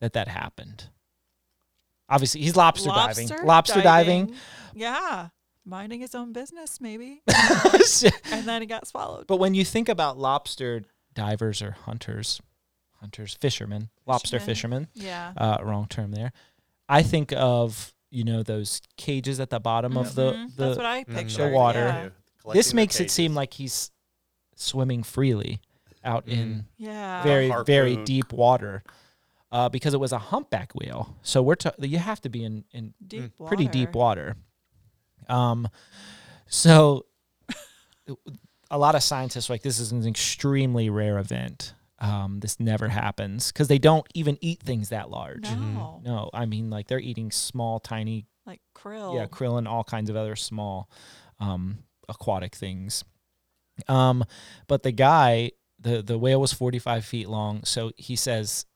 that 0.00 0.12
that 0.12 0.28
happened? 0.28 0.88
Obviously, 2.08 2.40
he's 2.42 2.56
lobster, 2.56 2.88
diving. 2.90 3.28
Lobster 3.44 3.82
diving. 3.82 4.34
Yeah. 4.74 5.28
Minding 5.64 6.00
his 6.00 6.14
own 6.14 6.32
business, 6.32 6.80
maybe. 6.80 7.22
and 8.30 8.46
then 8.46 8.62
he 8.62 8.66
got 8.66 8.86
swallowed. 8.86 9.26
But 9.26 9.38
when 9.38 9.54
you 9.54 9.64
think 9.64 9.88
about 9.88 10.16
lobster 10.16 10.82
divers 11.14 11.60
or 11.60 11.72
hunters, 11.72 12.40
hunters, 13.00 13.34
fishermen, 13.40 13.88
lobster 14.06 14.38
fishermen, 14.38 14.86
Yeah. 14.94 15.32
uh, 15.36 15.58
wrong 15.62 15.86
term 15.88 16.12
there. 16.12 16.32
I 16.88 17.02
think 17.02 17.32
of 17.36 17.92
you 18.10 18.22
know 18.22 18.44
those 18.44 18.80
cages 18.96 19.40
at 19.40 19.50
the 19.50 19.58
bottom 19.58 19.96
of 19.96 20.14
the 20.14 20.32
Mhm. 20.32 20.56
the. 20.56 20.64
That's 20.66 20.76
what 20.76 20.86
I 20.86 21.02
Mm. 21.04 21.14
pictured. 21.14 21.52
water. 21.52 21.80
Yeah. 21.80 22.52
This 22.52 22.68
their 22.68 22.76
makes 22.76 23.00
it 23.00 23.10
seem 23.10 23.34
like 23.34 23.54
he's 23.54 23.90
swimming 24.54 25.02
freely 25.02 25.60
out 26.04 26.28
in 26.28 26.66
Yeah. 26.78 27.24
very 27.24 27.52
very 27.66 27.96
deep 28.04 28.32
water, 28.32 28.84
uh, 29.52 29.68
because 29.68 29.94
it 29.94 30.00
was 30.00 30.12
a 30.12 30.18
humpback 30.18 30.74
whale. 30.74 31.16
So 31.22 31.42
we're 31.42 31.54
ta- 31.56 31.72
you 31.78 31.98
have 31.98 32.20
to 32.22 32.28
be 32.28 32.44
in 32.44 32.64
in 32.72 32.94
deep 33.06 33.32
water. 33.38 33.48
pretty 33.48 33.68
deep 33.68 33.94
water. 33.94 34.36
Um, 35.28 35.68
so 36.48 37.06
a 38.70 38.78
lot 38.78 38.94
of 38.94 39.02
scientists 39.02 39.48
like 39.50 39.62
this 39.62 39.78
is 39.78 39.92
an 39.92 40.06
extremely 40.06 40.90
rare 40.90 41.18
event. 41.18 41.74
Um, 41.98 42.40
this 42.40 42.60
never 42.60 42.88
happens 42.88 43.50
because 43.50 43.68
they 43.68 43.78
don't 43.78 44.06
even 44.14 44.36
eat 44.42 44.60
things 44.62 44.90
that 44.90 45.08
large. 45.10 45.44
No. 45.50 46.00
No, 46.04 46.30
I 46.34 46.44
mean 46.44 46.68
like 46.68 46.88
they're 46.88 47.00
eating 47.00 47.30
small, 47.30 47.80
tiny, 47.80 48.26
Like 48.44 48.60
krill. 48.76 49.14
yeah, 49.14 49.26
krill 49.26 49.56
and 49.58 49.66
all 49.66 49.82
kinds 49.82 50.10
of 50.10 50.16
other 50.16 50.36
small, 50.36 50.90
um, 51.40 51.78
aquatic 52.08 52.54
things. 52.54 53.02
Um, 53.88 54.24
but 54.68 54.82
the 54.82 54.92
guy, 54.92 55.52
the 55.80 56.02
the 56.02 56.18
whale 56.18 56.40
was 56.40 56.52
forty 56.52 56.78
five 56.78 57.04
feet 57.04 57.28
long, 57.28 57.64
so 57.64 57.92
he 57.96 58.14
says, 58.16 58.66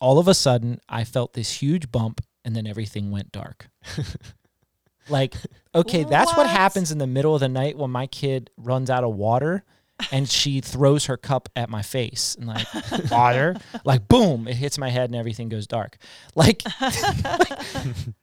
all 0.00 0.18
of 0.18 0.28
a 0.28 0.34
sudden 0.34 0.80
I 0.88 1.04
felt 1.04 1.32
this 1.34 1.50
huge 1.62 1.90
bump, 1.90 2.20
and 2.44 2.54
then 2.54 2.66
everything 2.66 3.10
went 3.10 3.32
dark. 3.32 3.68
like, 5.08 5.34
okay, 5.74 6.04
that's 6.04 6.30
what 6.36 6.46
What? 6.46 6.50
happens 6.50 6.90
in 6.92 6.98
the 6.98 7.06
middle 7.06 7.34
of 7.34 7.40
the 7.40 7.48
night 7.48 7.76
when 7.76 7.90
my 7.90 8.06
kid 8.06 8.50
runs 8.56 8.90
out 8.90 9.04
of 9.04 9.14
water. 9.14 9.64
And 10.12 10.28
she 10.28 10.60
throws 10.60 11.06
her 11.06 11.16
cup 11.16 11.48
at 11.56 11.70
my 11.70 11.80
face 11.80 12.36
and 12.38 12.46
like 12.46 12.66
water, 13.10 13.56
like 13.82 14.06
boom, 14.08 14.46
it 14.46 14.54
hits 14.54 14.76
my 14.76 14.90
head 14.90 15.08
and 15.08 15.14
everything 15.16 15.48
goes 15.48 15.66
dark. 15.66 15.96
Like 16.34 16.62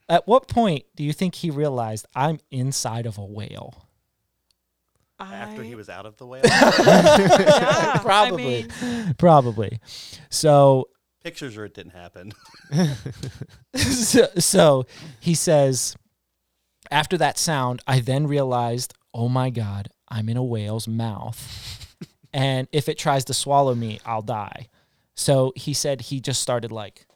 at 0.07 0.27
what 0.27 0.47
point 0.47 0.83
do 0.95 1.03
you 1.03 1.13
think 1.13 1.33
he 1.33 1.49
realized 1.49 2.05
I'm 2.15 2.39
inside 2.51 3.07
of 3.07 3.17
a 3.17 3.25
whale? 3.25 3.87
after 5.19 5.63
he 5.63 5.73
was 5.73 5.89
out 5.89 6.05
of 6.05 6.17
the 6.17 6.27
whale. 6.27 6.41
yeah, 6.45 7.97
Probably. 8.03 8.67
I 8.81 8.85
mean, 8.85 9.13
Probably. 9.17 9.79
So, 10.29 10.89
Pictures 11.23 11.57
or 11.57 11.65
it 11.65 11.73
didn't 11.73 11.93
happen. 11.93 12.33
so, 13.75 14.27
so 14.37 14.85
he 15.19 15.33
says, 15.33 15.95
after 16.91 17.17
that 17.17 17.37
sound, 17.37 17.81
I 17.87 17.99
then 17.99 18.27
realized, 18.27 18.93
oh 19.13 19.29
my 19.29 19.49
God, 19.49 19.89
I'm 20.09 20.27
in 20.29 20.37
a 20.37 20.43
whale's 20.43 20.87
mouth. 20.87 21.95
and 22.33 22.67
if 22.71 22.89
it 22.89 22.97
tries 22.97 23.25
to 23.25 23.33
swallow 23.33 23.73
me, 23.73 23.99
I'll 24.05 24.21
die. 24.21 24.67
So 25.15 25.53
he 25.55 25.73
said 25.73 26.01
he 26.01 26.19
just 26.19 26.41
started 26.41 26.71
like, 26.71 27.07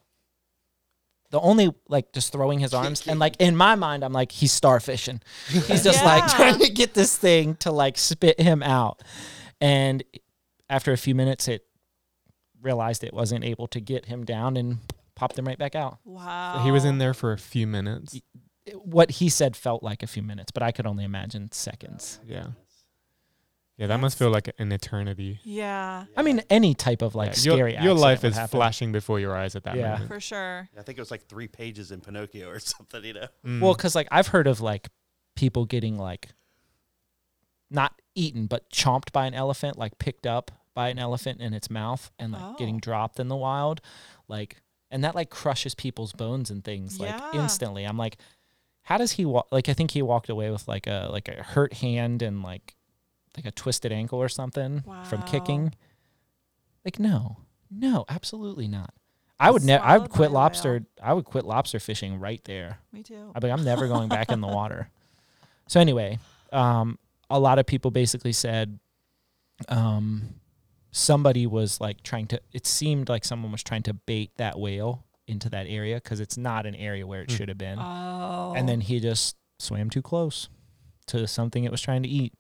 the 1.30 1.40
only 1.42 1.74
like 1.90 2.14
just 2.14 2.32
throwing 2.32 2.60
his 2.60 2.74
arms 2.74 3.06
and 3.06 3.20
like 3.20 3.36
in 3.40 3.54
my 3.54 3.76
mind 3.76 4.06
I'm 4.06 4.14
like 4.14 4.32
he's 4.32 4.58
starfishing. 4.58 5.22
He's 5.50 5.84
just 5.84 6.04
like 6.06 6.26
trying 6.32 6.60
to 6.60 6.70
get 6.70 6.94
this 6.94 7.18
thing 7.18 7.56
to 7.56 7.72
like 7.72 7.98
spit 7.98 8.40
him 8.40 8.64
out. 8.64 9.04
And 9.60 10.04
after 10.70 10.94
a 10.94 10.98
few 10.98 11.16
minutes 11.16 11.50
it 11.50 11.67
realized 12.62 13.04
it 13.04 13.14
wasn't 13.14 13.44
able 13.44 13.68
to 13.68 13.80
get 13.80 14.06
him 14.06 14.24
down 14.26 14.58
and 14.58 14.80
popped 15.16 15.38
him 15.38 15.46
right 15.48 15.58
back 15.58 15.76
out. 15.76 15.98
wow. 16.06 16.62
he 16.64 16.72
was 16.72 16.86
in 16.86 16.98
there 16.98 17.14
for 17.14 17.32
a 17.34 17.38
few 17.38 17.66
minutes. 17.68 18.20
What 18.74 19.12
he 19.12 19.30
said 19.30 19.56
felt 19.56 19.82
like 19.84 20.04
a 20.04 20.08
few 20.08 20.22
minutes, 20.22 20.52
but 20.52 20.62
I 20.64 20.72
could 20.72 20.86
only 20.86 21.04
imagine 21.06 21.52
seconds. 21.52 22.20
Yeah. 22.26 22.48
Yeah, 23.78 23.86
that 23.88 24.00
must 24.00 24.18
feel 24.18 24.32
like 24.32 24.54
an 24.58 24.72
eternity. 24.72 25.40
Yeah, 25.44 26.06
I 26.18 26.24
mean, 26.24 26.42
any 26.50 26.74
type 26.74 27.04
of 27.04 27.14
like 27.14 27.28
Yeah, 27.38 27.44
your- 27.44 27.56
scary 27.58 27.72
your, 27.74 27.78
accident 27.80 28.00
life 28.00 28.24
is 28.24 28.36
happen. 28.36 28.58
flashing 28.58 28.92
before 28.92 29.20
your 29.20 29.36
eyes 29.38 29.56
at 29.56 29.64
that 29.66 29.76
Yeah. 29.76 29.92
moment. 29.92 30.08
for 30.08 30.20
sure. 30.20 30.68
I 30.78 30.82
think 30.82 30.98
it 30.98 31.02
was 31.02 31.12
like 31.12 31.28
three 31.28 31.48
pages 31.48 31.92
in 31.92 32.02
Pinocchio 32.02 32.50
or 32.50 32.58
something, 32.60 33.04
you 33.04 33.14
know. 33.14 33.28
Mm. 33.46 33.62
Well, 33.62 33.76
because 33.76 33.94
like 33.94 34.08
I've 34.12 34.28
heard 34.28 34.48
of 34.48 34.62
like 34.62 34.90
people 35.36 35.66
getting 35.66 35.96
like 35.98 36.30
not 37.70 38.02
eaten 38.16 38.48
but 38.48 38.70
chomped 38.72 39.12
by 39.12 39.28
an 39.28 39.34
elephant, 39.36 39.78
like 39.78 40.00
picked 40.00 40.26
up 40.26 40.52
by 40.78 40.90
an 40.90 41.00
elephant 41.00 41.42
in 41.42 41.56
its 41.56 41.72
mouth 41.72 42.12
and 42.20 42.32
like 42.34 42.44
Oh. 42.44 42.56
getting 42.60 42.78
dropped 42.78 43.20
in 43.20 43.30
the 43.30 43.36
wild, 43.36 43.82
like 44.28 44.62
and 44.92 45.04
that 45.04 45.16
like 45.16 45.32
crushes 45.32 45.74
people's 45.74 46.14
bones 46.14 46.52
and 46.52 46.64
things 46.64 47.00
like 47.00 47.20
instantly. 47.34 47.84
I'm 47.84 47.98
like, 47.98 48.18
how 48.84 49.00
does 49.00 49.14
he 49.14 49.26
walk? 49.26 49.48
Like 49.52 49.70
I 49.70 49.74
think 49.74 49.90
he 49.90 50.04
walked 50.04 50.30
away 50.30 50.52
with 50.52 50.68
like 50.68 50.86
a 50.86 51.10
like 51.12 51.28
a 51.30 51.42
hurt 51.42 51.74
hand 51.74 52.22
and 52.22 52.44
like 52.44 52.76
like 53.36 53.46
a 53.48 53.52
twisted 53.52 53.92
ankle 53.92 54.20
or 54.20 54.30
something 54.30 54.84
from 55.10 55.24
kicking. 55.24 55.74
Like 56.86 57.00
no, 57.00 57.38
no, 57.72 58.06
absolutely 58.08 58.68
not. 58.68 58.94
I 59.40 59.50
would 59.50 59.64
never. 59.64 59.84
I 59.84 59.98
would 59.98 60.12
quit 60.12 60.32
lobster. 60.32 60.86
I 61.02 61.12
would 61.14 61.26
quit 61.26 61.44
lobster 61.44 61.80
fishing 61.80 62.20
right 62.20 62.42
there. 62.46 62.78
Me 62.92 63.02
too. 63.02 63.32
I'd 63.36 63.42
be, 63.42 63.50
I'm 63.52 63.64
never 63.64 63.88
going 63.88 64.10
back 64.10 64.32
in 64.32 64.42
the 64.42 64.48
water. 64.60 64.90
So 65.68 65.80
anyway, 65.80 66.20
um, 66.54 66.98
a 67.32 67.40
lot 67.40 67.58
of 67.60 67.66
people 67.66 67.90
basically 67.92 68.32
said 68.34 68.80
um, 69.70 70.36
somebody 70.92 71.48
was 71.48 71.82
like 71.82 72.04
trying 72.04 72.28
to. 72.28 72.42
It 72.54 72.68
seemed 72.68 73.10
like 73.10 73.26
someone 73.26 73.52
was 73.52 73.64
trying 73.64 73.84
to 73.84 73.94
bait 73.94 74.32
that 74.38 74.60
whale 74.60 75.06
into 75.28 75.50
that 75.50 75.66
area 75.68 75.96
because 75.96 76.20
it's 76.20 76.38
not 76.38 76.66
an 76.66 76.76
area 76.76 77.06
where 77.06 77.22
it 77.22 77.32
Hmm. 77.32 77.38
should 77.38 77.50
have 77.50 77.58
been. 77.58 77.80
Oh. 77.80 78.54
And 78.56 78.70
then 78.70 78.82
he 78.82 79.00
just 79.00 79.36
swam 79.60 79.90
too 79.90 80.02
close 80.02 80.50
to 81.08 81.28
something 81.28 81.64
it 81.64 81.72
was 81.72 81.82
trying 81.82 82.04
to 82.04 82.10
eat. 82.10 82.34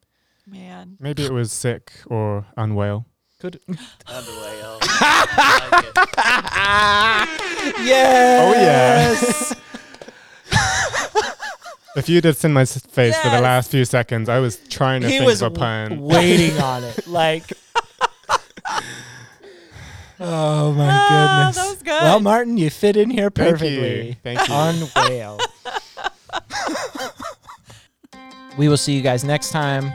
man. 0.45 0.95
Maybe 0.99 1.25
it 1.25 1.31
was 1.33 1.51
sick 1.51 1.91
or 2.05 2.45
unwell. 2.55 3.05
Could 3.39 3.59
Underway. 4.07 4.61
I 4.99 5.77
like 5.77 5.95
yes. 7.85 9.55
Oh, 10.53 11.33
If 11.97 12.07
you'd 12.09 12.25
have 12.25 12.37
seen 12.37 12.53
my 12.53 12.61
s- 12.61 12.79
face 12.85 13.17
for 13.17 13.29
the 13.29 13.41
last 13.41 13.71
few 13.71 13.83
seconds, 13.83 14.29
I 14.29 14.37
was 14.39 14.57
trying 14.69 15.01
to 15.01 15.07
he 15.09 15.17
think 15.17 15.25
was 15.27 15.41
of 15.41 15.53
a 15.53 15.55
pun. 15.55 15.99
waiting 15.99 16.57
on 16.61 16.83
it. 16.83 17.07
Like, 17.07 17.51
oh 20.19 20.71
my 20.73 20.87
Ah, 20.89 21.39
goodness. 21.51 21.55
that 21.57 21.69
was 21.69 21.83
good. 21.83 22.01
Well, 22.03 22.19
Martin, 22.19 22.57
you 22.57 22.69
fit 22.69 22.97
in 22.97 23.09
here 23.09 23.29
Thank 23.29 23.51
perfectly. 23.59 24.07
you. 24.09 24.15
Thank 24.23 24.47
you. 24.47 24.53
On 24.53 24.75
whale. 25.09 25.39
we 28.57 28.67
will 28.69 28.77
see 28.77 28.93
you 28.93 29.01
guys 29.01 29.23
next 29.23 29.51
time, 29.51 29.85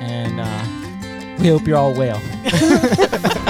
and 0.00 0.40
uh, 0.40 1.38
we 1.42 1.48
hope 1.48 1.66
you're 1.66 1.76
all 1.76 1.92
whale. 1.94 2.20